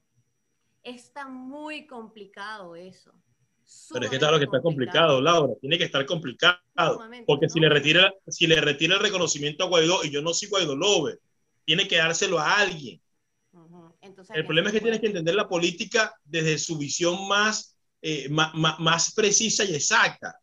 [0.83, 3.13] Está muy complicado eso.
[3.93, 5.55] Pero es que está lo que está complicado, Laura.
[5.61, 6.61] Tiene que estar complicado.
[7.27, 10.49] Porque si, le retira, si le retira el reconocimiento a Guaidó, y yo no soy
[10.49, 11.21] Guaidó Lover,
[11.65, 13.01] tiene que dárselo a alguien
[14.35, 19.13] el problema es que tienes que entender la política desde su visión más, eh, más,
[19.15, 20.39] precisa y exacta.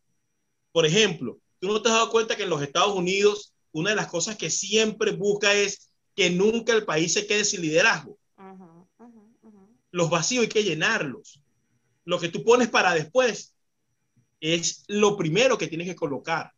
[0.72, 3.96] Por ejemplo, tú no te has dado cuenta que en los Estados Unidos una de
[3.96, 8.18] las cosas que siempre busca es que nunca el país se quede sin liderazgo.
[9.90, 11.40] Los vacíos hay que llenarlos.
[12.04, 13.54] Lo que tú pones para después
[14.40, 16.52] es lo primero que tienes que colocar.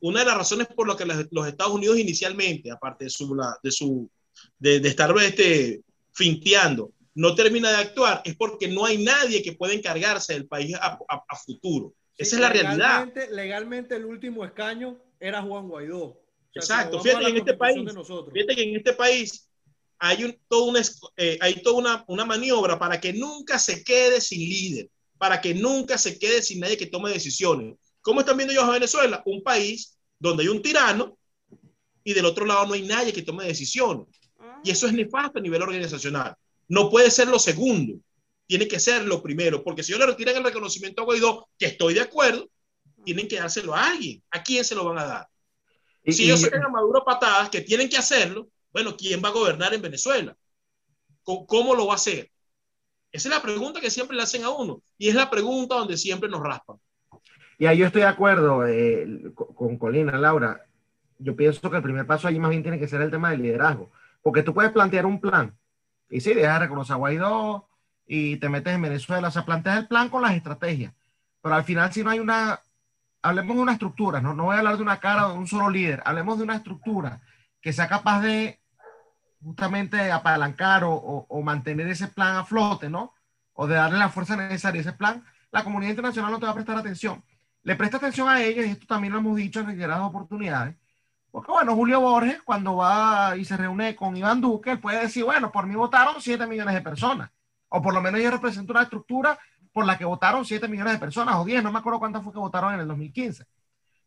[0.00, 3.70] Una de las razones por las que los Estados Unidos inicialmente, aparte de su, de
[3.70, 4.10] su
[4.58, 5.82] de, de estar este,
[6.12, 10.74] finteando, no termina de actuar, es porque no hay nadie que pueda encargarse del país
[10.80, 10.98] a,
[11.44, 11.94] futuro.
[12.16, 13.12] Esa es la realidad.
[13.30, 16.18] Legalmente el último escaño era Juan Guaidó.
[16.54, 17.00] Exacto.
[17.00, 17.76] Fíjate que, en este país,
[18.32, 19.48] fíjate que en este país
[19.98, 20.82] hay, un, todo una,
[21.16, 25.54] eh, hay toda una, una maniobra para que nunca se quede sin líder, para que
[25.54, 27.76] nunca se quede sin nadie que tome decisiones.
[28.00, 29.22] ¿Cómo están viendo ellos a Venezuela?
[29.24, 31.16] Un país donde hay un tirano
[32.04, 34.08] y del otro lado no hay nadie que tome decisiones.
[34.64, 36.34] Y eso es nefasto a nivel organizacional.
[36.68, 37.94] No puede ser lo segundo,
[38.46, 41.66] tiene que ser lo primero, porque si yo le retiran el reconocimiento a Guaidó, que
[41.66, 42.48] estoy de acuerdo,
[43.04, 44.22] tienen que dárselo a alguien.
[44.30, 45.28] ¿A quién se lo van a dar?
[46.06, 49.72] si ellos sacan a Maduro patadas, que tienen que hacerlo, bueno, ¿quién va a gobernar
[49.72, 50.36] en Venezuela?
[51.22, 52.30] ¿Cómo lo va a hacer?
[53.12, 55.96] Esa es la pregunta que siempre le hacen a uno y es la pregunta donde
[55.96, 56.78] siempre nos raspan.
[57.58, 60.66] Y ahí yo estoy de acuerdo eh, con Colina, Laura.
[61.18, 63.42] Yo pienso que el primer paso allí más bien tiene que ser el tema del
[63.42, 63.92] liderazgo.
[64.22, 65.56] Porque tú puedes plantear un plan.
[66.08, 67.68] Y sí, dejas de reconocer a Guaidó
[68.06, 69.28] y te metes en Venezuela.
[69.28, 70.92] O sea, planteas el plan con las estrategias.
[71.42, 72.60] Pero al final, si no hay una.
[73.22, 75.46] Hablemos de una estructura, no, no voy a hablar de una cara o de un
[75.46, 76.02] solo líder.
[76.04, 77.20] Hablemos de una estructura
[77.60, 78.60] que sea capaz de
[79.42, 83.14] justamente apalancar o, o, mantener ese plan a flote, ¿no?
[83.54, 86.52] O de darle la fuerza necesaria a ese plan, la comunidad internacional no te va
[86.52, 87.22] a prestar atención.
[87.62, 90.76] Le presta atención a ellos, y esto también lo hemos dicho en reiteradas oportunidades,
[91.32, 95.24] porque bueno, Julio Borges, cuando va y se reúne con Iván Duque, él puede decir,
[95.24, 97.30] bueno, por mí votaron 7 millones de personas.
[97.70, 99.38] O por lo menos yo represento una estructura
[99.72, 102.34] por la que votaron 7 millones de personas o 10, no me acuerdo cuántas fue
[102.34, 103.46] que votaron en el 2015.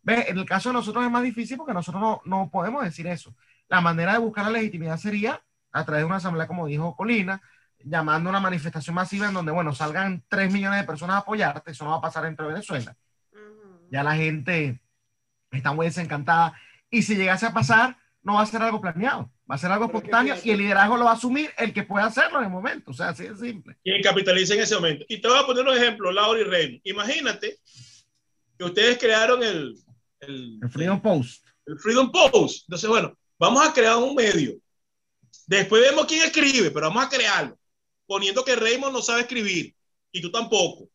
[0.03, 0.29] ¿Ves?
[0.29, 3.33] En el caso de nosotros es más difícil porque nosotros no, no podemos decir eso.
[3.69, 7.41] La manera de buscar la legitimidad sería a través de una asamblea, como dijo Colina,
[7.79, 11.71] llamando a una manifestación masiva en donde, bueno, salgan 3 millones de personas a apoyarte,
[11.71, 12.95] eso no va a pasar dentro de Venezuela.
[13.89, 14.79] Ya la gente
[15.51, 16.53] está muy desencantada.
[16.89, 19.85] Y si llegase a pasar, no va a ser algo planeado, va a ser algo
[19.85, 22.91] espontáneo y el liderazgo lo va a asumir el que pueda hacerlo en el momento.
[22.91, 23.77] O sea, así de simple.
[23.83, 25.05] Quien capitaliza en ese momento.
[25.07, 26.81] Y te voy a poner un ejemplo, Laura y Rey.
[26.85, 27.59] Imagínate
[28.57, 29.77] que ustedes crearon el,
[30.21, 31.45] el, Freedom Post.
[31.67, 32.63] El Freedom Post.
[32.67, 34.55] Entonces, bueno, vamos a crear un medio.
[35.45, 37.57] Después vemos quién escribe, pero vamos a crearlo.
[38.07, 39.75] Poniendo que Raymond no sabe escribir
[40.11, 40.89] y tú tampoco.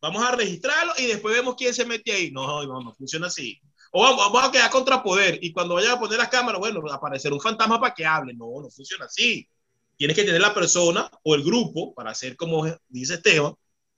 [0.00, 2.30] Vamos a registrarlo y después vemos quién se mete ahí.
[2.32, 3.60] No, no, no funciona así.
[3.90, 7.32] O vamos, a quedar contra poder y cuando vayan a poner las cámaras, bueno, aparecer
[7.32, 8.34] un fantasma para que hable.
[8.34, 9.48] No, no funciona así.
[9.96, 13.54] Tienes que tener la persona o el grupo para hacer como dice Esteban.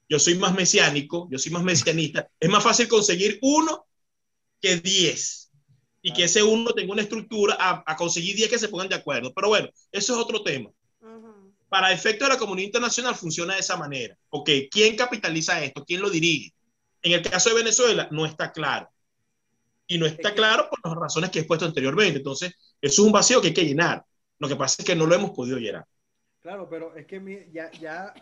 [0.08, 2.28] Yo soy más mesiánico, yo soy más mesianista.
[2.38, 3.86] Es más fácil conseguir uno
[4.60, 5.50] que diez.
[6.02, 9.32] Y que ese uno tenga una estructura a, conseguir diez que se pongan de acuerdo.
[9.34, 10.70] Pero bueno, eso es otro tema.
[11.68, 14.16] Para efecto de la comunidad internacional funciona de esa manera.
[14.30, 15.84] Ok, ¿quién capitaliza esto?
[15.84, 16.52] ¿Quién lo dirige?
[17.02, 18.90] En el caso de Venezuela no está claro
[19.90, 22.18] y no está claro por las razones que he expuesto anteriormente.
[22.18, 24.04] Entonces, eso es un vacío que hay que llenar.
[24.38, 25.84] Lo que pasa es que no lo hemos podido llenar.
[26.38, 28.14] Claro, pero es que ya, ya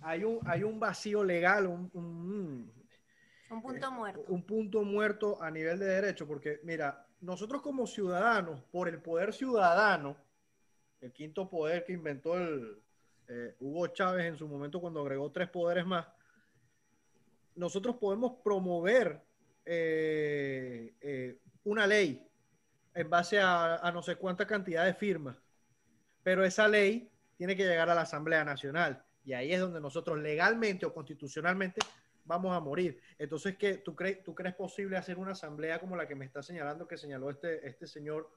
[0.00, 4.24] hay, un, hay un vacío legal, un, un, punto muerto.
[4.26, 9.32] Un punto muerto a nivel de derecho, porque mira, nosotros como ciudadanos, por el poder
[9.32, 10.16] ciudadano,
[11.00, 12.82] el quinto poder que inventó el
[13.28, 16.04] eh, Hugo Chávez en su momento cuando agregó tres poderes más,
[17.54, 19.22] nosotros podemos promover
[19.64, 22.26] eh, eh, una ley
[22.94, 25.36] en base a, no sé cuánta cantidad de firmas,
[26.22, 30.18] pero esa ley tiene que llegar a la Asamblea Nacional y ahí es donde nosotros
[30.18, 31.80] legalmente o constitucionalmente
[32.24, 33.00] vamos a morir.
[33.18, 36.42] Entonces, ¿qué, tú, crees, ¿tú crees posible hacer una asamblea como la que me está
[36.42, 38.30] señalando, que señaló este, este señor?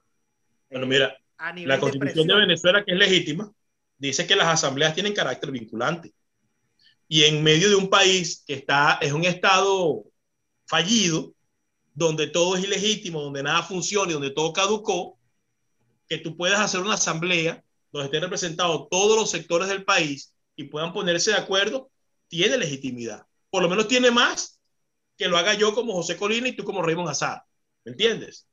[0.70, 1.08] Bueno, mira,
[1.54, 3.52] eh, la constitución de, de, Venezuela, que es legítima,
[3.98, 6.12] dice que las asambleas tienen carácter vinculante.
[7.08, 10.04] Y en medio de un país que está, es un estado
[10.66, 11.34] fallido,
[11.94, 15.18] donde todo es ilegítimo, donde nada funciona y donde todo caducó,
[16.08, 20.64] que tú puedas hacer una asamblea donde estén representados todos los sectores del país y
[20.64, 21.90] puedan ponerse de acuerdo,
[22.28, 23.26] tiene legitimidad.
[23.50, 24.60] Por lo menos tiene más
[25.16, 27.42] que lo haga yo como José Colina y tú como Raymond Azar.
[27.84, 28.46] ¿Me entiendes?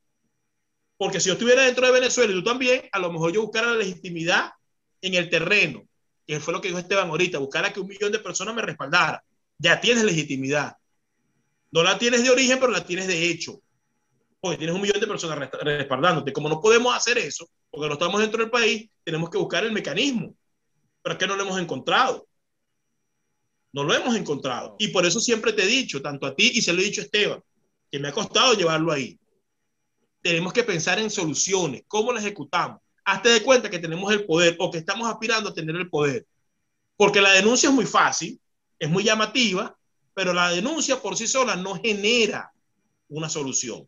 [0.98, 3.72] Porque si yo estuviera dentro de Venezuela y tú también, a lo mejor yo buscara
[3.72, 4.52] la legitimidad
[5.02, 5.84] en el terreno,
[6.26, 9.24] que fue lo que dijo Esteban ahorita, buscara que un millón de personas me respaldara.
[9.58, 10.78] Ya tienes legitimidad.
[11.74, 13.60] No la tienes de origen, pero la tienes de hecho.
[14.40, 16.32] Porque tienes un millón de personas respaldándote.
[16.32, 19.72] Como no podemos hacer eso, porque no estamos dentro del país, tenemos que buscar el
[19.72, 20.36] mecanismo.
[21.02, 22.28] Pero es que no lo hemos encontrado.
[23.72, 24.76] No lo hemos encontrado.
[24.78, 27.02] Y por eso siempre te he dicho, tanto a ti y se lo he dicho
[27.02, 27.44] a Esteban,
[27.92, 29.20] que me ha costado llevarlo ahí.
[30.22, 32.82] Tenemos que pensar en soluciones, cómo las ejecutamos.
[33.04, 36.28] Hazte de cuenta que tenemos el poder o que estamos aspirando a tener el poder.
[36.96, 38.40] Porque la denuncia es muy fácil,
[38.78, 39.76] es muy llamativa,
[40.14, 42.52] pero la denuncia por sí sola no genera
[43.10, 43.88] una solución.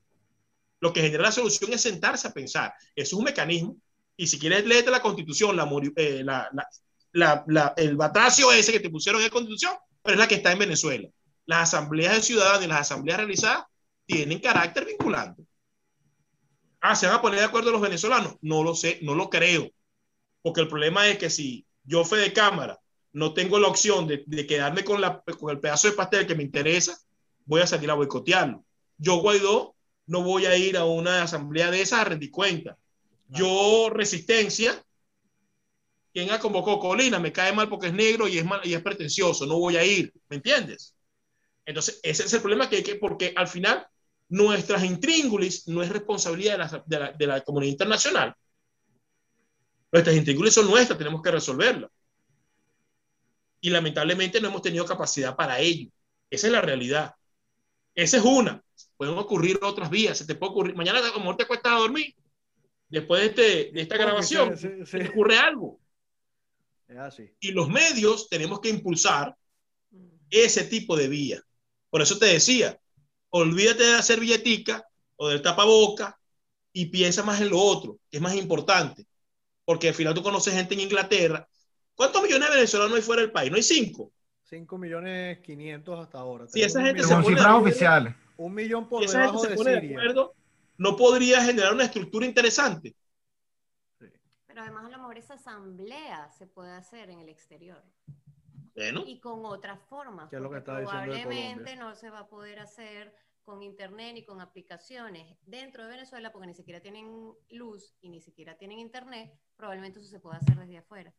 [0.79, 2.73] Lo que genera la solución es sentarse a pensar.
[2.95, 3.77] Eso es un mecanismo.
[4.17, 5.57] Y si quieres, léete la constitución,
[5.95, 10.35] eh, la, el batracio ese que te pusieron en la constitución, pero es la que
[10.35, 11.09] está en Venezuela.
[11.45, 13.65] Las asambleas de ciudadanos y las asambleas realizadas
[14.05, 15.43] tienen carácter vinculante.
[16.81, 18.35] Ah, ¿se van a poner de acuerdo los venezolanos?
[18.41, 19.71] No lo sé, no lo creo.
[20.41, 22.79] Porque el problema es que si yo fui de cámara
[23.15, 26.43] no tengo la opción de, quedarme con, la, con el pedazo de pastel que me
[26.43, 26.99] interesa,
[27.45, 28.65] voy a salir a boicotearlo.
[28.97, 29.73] Yo, Guaidó,
[30.07, 32.77] no voy a ir a una asamblea de esas a rendir cuenta.
[33.29, 34.83] Yo, Resistencia,
[36.11, 38.81] quien ha convocado Colina, me cae mal porque es negro y es, mal, y es
[38.81, 40.93] pretencioso, no voy a ir, ¿me entiendes?
[41.65, 43.87] Entonces, ese es el problema que hay que, porque al final,
[44.27, 48.35] nuestras intríngulis no es responsabilidad de la, de la, de la comunidad internacional.
[49.89, 51.89] Nuestras intríngulis son nuestras, tenemos que resolverlas
[53.61, 55.89] y lamentablemente no hemos tenido capacidad para ello.
[56.29, 57.13] Esa es la realidad.
[57.93, 58.63] Esa es una.
[58.97, 60.17] Pueden ocurrir otras vías.
[60.17, 60.75] Se te puede ocurrir.
[60.75, 62.13] Mañana, como te cuesta dormir,
[62.87, 65.79] después de, este, de esta grabación, se ocurre algo.
[67.39, 69.35] Y los medios tenemos que impulsar
[70.29, 71.41] ese tipo de vía.
[71.89, 72.79] Por eso te decía,
[73.29, 74.85] olvídate de hacer billetica
[75.15, 76.19] o del tapaboca
[76.73, 79.05] y piensa más en lo otro, que es más importante.
[79.63, 81.47] Porque al final tú conoces gente en Inglaterra
[81.95, 83.49] ¿Cuántos millones de venezolanos hay fuera del país?
[83.49, 84.11] ¿No hay cinco?
[84.43, 86.47] Cinco millones quinientos hasta ahora.
[86.47, 88.13] Si esa gente se pone oficiales.
[88.37, 90.35] Un millón por debajo se de pone De acuerdo,
[90.77, 92.95] no podría generar una estructura interesante.
[93.97, 97.81] Pero además a lo mejor esa asamblea se puede hacer en el exterior.
[98.75, 100.29] y con otras formas.
[100.29, 104.17] Que es lo que está diciendo probablemente no se va a poder hacer con internet
[104.17, 108.79] y con aplicaciones dentro de Venezuela porque ni siquiera tienen luz y ni siquiera tienen
[108.79, 111.13] internet, probablemente eso se pueda hacer desde afuera.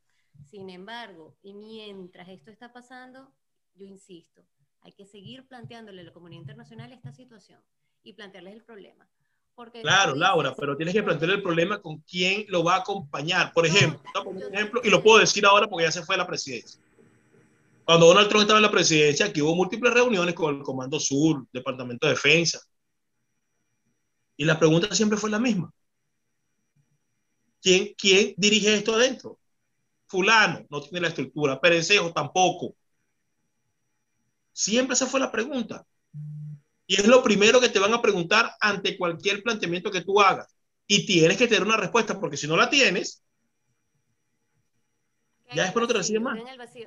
[0.45, 3.33] Sin embargo, y mientras esto está pasando,
[3.75, 4.43] yo insisto,
[4.81, 7.61] hay que seguir planteándole a la comunidad internacional esta situación
[8.03, 9.09] y plantearles el problema.
[9.55, 13.53] Porque claro, Laura, pero tienes que plantear el problema con quién lo va a acompañar.
[13.53, 14.03] Por ejemplo,
[14.53, 16.81] ejemplo, y lo puedo decir ahora porque ya se fue la presidencia.
[17.85, 21.47] Cuando Donald Trump estaba en la presidencia, aquí hubo múltiples reuniones con el Comando Sur,
[21.53, 22.61] Departamento de Defensa.
[24.37, 25.73] Y la pregunta siempre fue la misma.
[27.63, 29.39] ¿Quién, quién dirige esto adentro?
[30.07, 32.75] Fulano no tiene la estructura, Perencejo tampoco.
[34.53, 35.87] Siempre esa fue la pregunta.
[36.87, 40.57] Y es lo primero que te van a preguntar ante cualquier planteamiento que tú hagas.
[40.87, 43.25] Y tienes que tener una respuesta, porque si no la tienes,
[45.55, 46.39] ya después no te reciben más.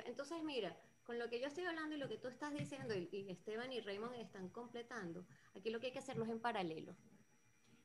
[0.06, 3.26] Entonces, mira, con lo que yo estoy hablando y lo que tú estás diciendo, y,
[3.28, 6.96] Esteban y Raymond están completando, aquí lo que hay que hacerlo es en paralelo.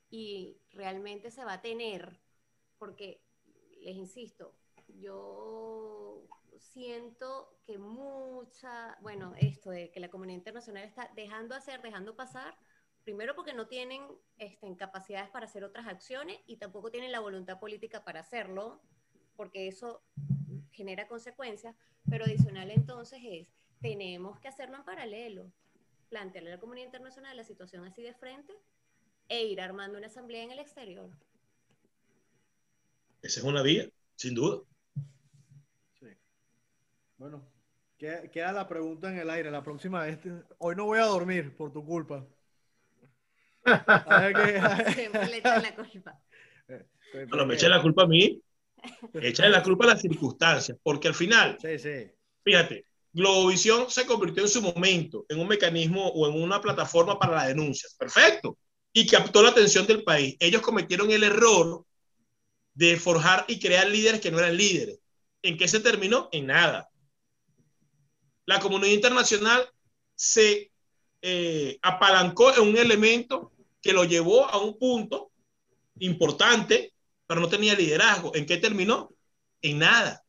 [0.10, 2.20] Y realmente se va a tener,
[2.78, 3.22] porque,
[3.82, 4.56] les insisto,
[4.88, 6.24] yo
[6.60, 12.58] siento que mucha, bueno, esto de que la comunidad internacional está dejando hacer, dejando pasar,
[13.04, 14.04] primero porque no tienen
[14.38, 18.82] este, capacidades para hacer otras acciones y tampoco tienen la voluntad política para hacerlo,
[19.36, 20.02] porque eso
[20.72, 21.76] genera consecuencias,
[22.10, 23.48] pero adicional entonces es,
[23.82, 25.52] tenemos que hacerlo en paralelo,
[26.10, 28.54] plantearle a la comunidad internacional la situación así de frente
[29.30, 31.10] e ir armando una asamblea en el exterior.
[33.22, 34.62] Esa es una vía, sin duda.
[37.18, 37.24] Sí.
[37.24, 37.48] Bueno,
[37.98, 39.52] queda la pregunta en el aire.
[39.52, 40.20] La próxima vez,
[40.58, 42.26] hoy no voy a dormir por tu culpa.
[44.94, 46.22] Siempre le echan la culpa.
[47.30, 48.42] Bueno, me echa la culpa a mí.
[49.14, 51.58] Echarle la culpa a las circunstancias, porque al final,
[52.44, 57.36] fíjate, Globovisión se convirtió en su momento en un mecanismo o en una plataforma para
[57.36, 57.96] las denuncias.
[57.96, 58.58] Perfecto.
[58.94, 60.36] Y captó la atención del país.
[60.40, 61.86] Ellos cometieron el error
[62.74, 65.00] de forjar y crear líderes que no eran líderes.
[65.42, 66.30] ¿En qué se terminó?
[66.32, 66.90] En nada.
[68.46, 69.68] La comunidad internacional
[70.16, 70.72] se
[71.22, 75.32] eh, apalancó en un elemento que lo llevó a un punto
[76.00, 76.96] importante
[77.28, 78.36] pero no tenía liderazgo.
[78.36, 79.12] ¿En qué terminó?
[79.62, 80.24] En nada.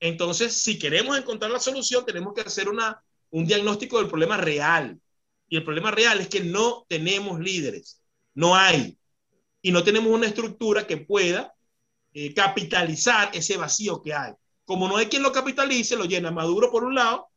[0.00, 5.00] Entonces, si queremos encontrar la solución, tenemos que hacer una, un diagnóstico del problema real.
[5.48, 8.00] Y el problema real es que no tenemos líderes,
[8.34, 8.98] no hay.
[9.60, 11.54] Y no tenemos una estructura que pueda
[12.12, 14.32] eh, capitalizar ese vacío que hay.
[14.68, 17.30] Como no hay quien lo capitalice, lo llena Maduro por un lado,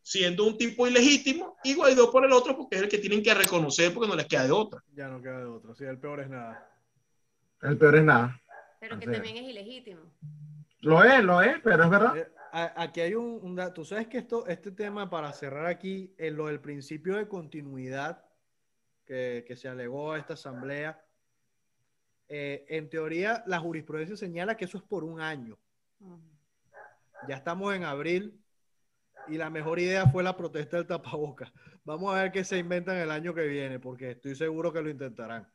[0.00, 3.34] siendo un tipo ilegítimo, y Guaidó por el otro, porque es el que tienen que
[3.34, 4.82] reconocer porque no les queda de otra.
[4.94, 5.74] Ya no queda de otra.
[5.74, 6.66] Sí, el peor es nada.
[7.60, 8.40] El peor es nada.
[8.80, 10.00] Pero que también es ilegítimo.
[10.80, 12.16] Lo es, lo es, pero es verdad.
[12.16, 13.74] Eh, aquí hay un, dato.
[13.74, 18.24] Tú sabes que esto, este tema, para cerrar aquí, en lo del principio de continuidad
[19.04, 21.04] que, se alegó a esta asamblea,
[22.28, 25.58] eh, en teoría la jurisprudencia señala que eso es por un año.
[27.28, 28.40] Ya estamos en abril
[29.28, 31.52] y la mejor idea fue la protesta del tapabocas.
[31.84, 34.90] Vamos a ver qué se inventan el año que viene, porque estoy seguro que lo
[34.90, 35.48] intentarán.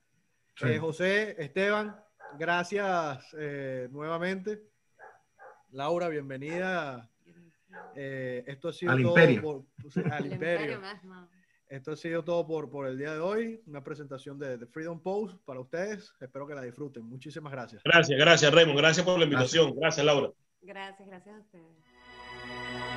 [0.61, 1.95] Eh, José, Esteban,
[2.37, 4.63] gracias eh, nuevamente.
[5.71, 7.09] Laura, bienvenida.
[7.95, 9.41] Eh, esto ha sido al todo imperio.
[9.41, 10.81] Por, al imperio.
[11.69, 13.61] Esto ha sido todo por, por el día de hoy.
[13.67, 16.13] Una presentación de, Freedom Post para ustedes.
[16.19, 17.03] Espero que la disfruten.
[17.03, 17.83] Muchísimas gracias.
[17.83, 18.79] Gracias, gracias, Raymond.
[18.79, 19.75] Gracias por la invitación.
[19.75, 20.31] gracias Laura.
[20.67, 22.96] Gracias, gracias a ustedes.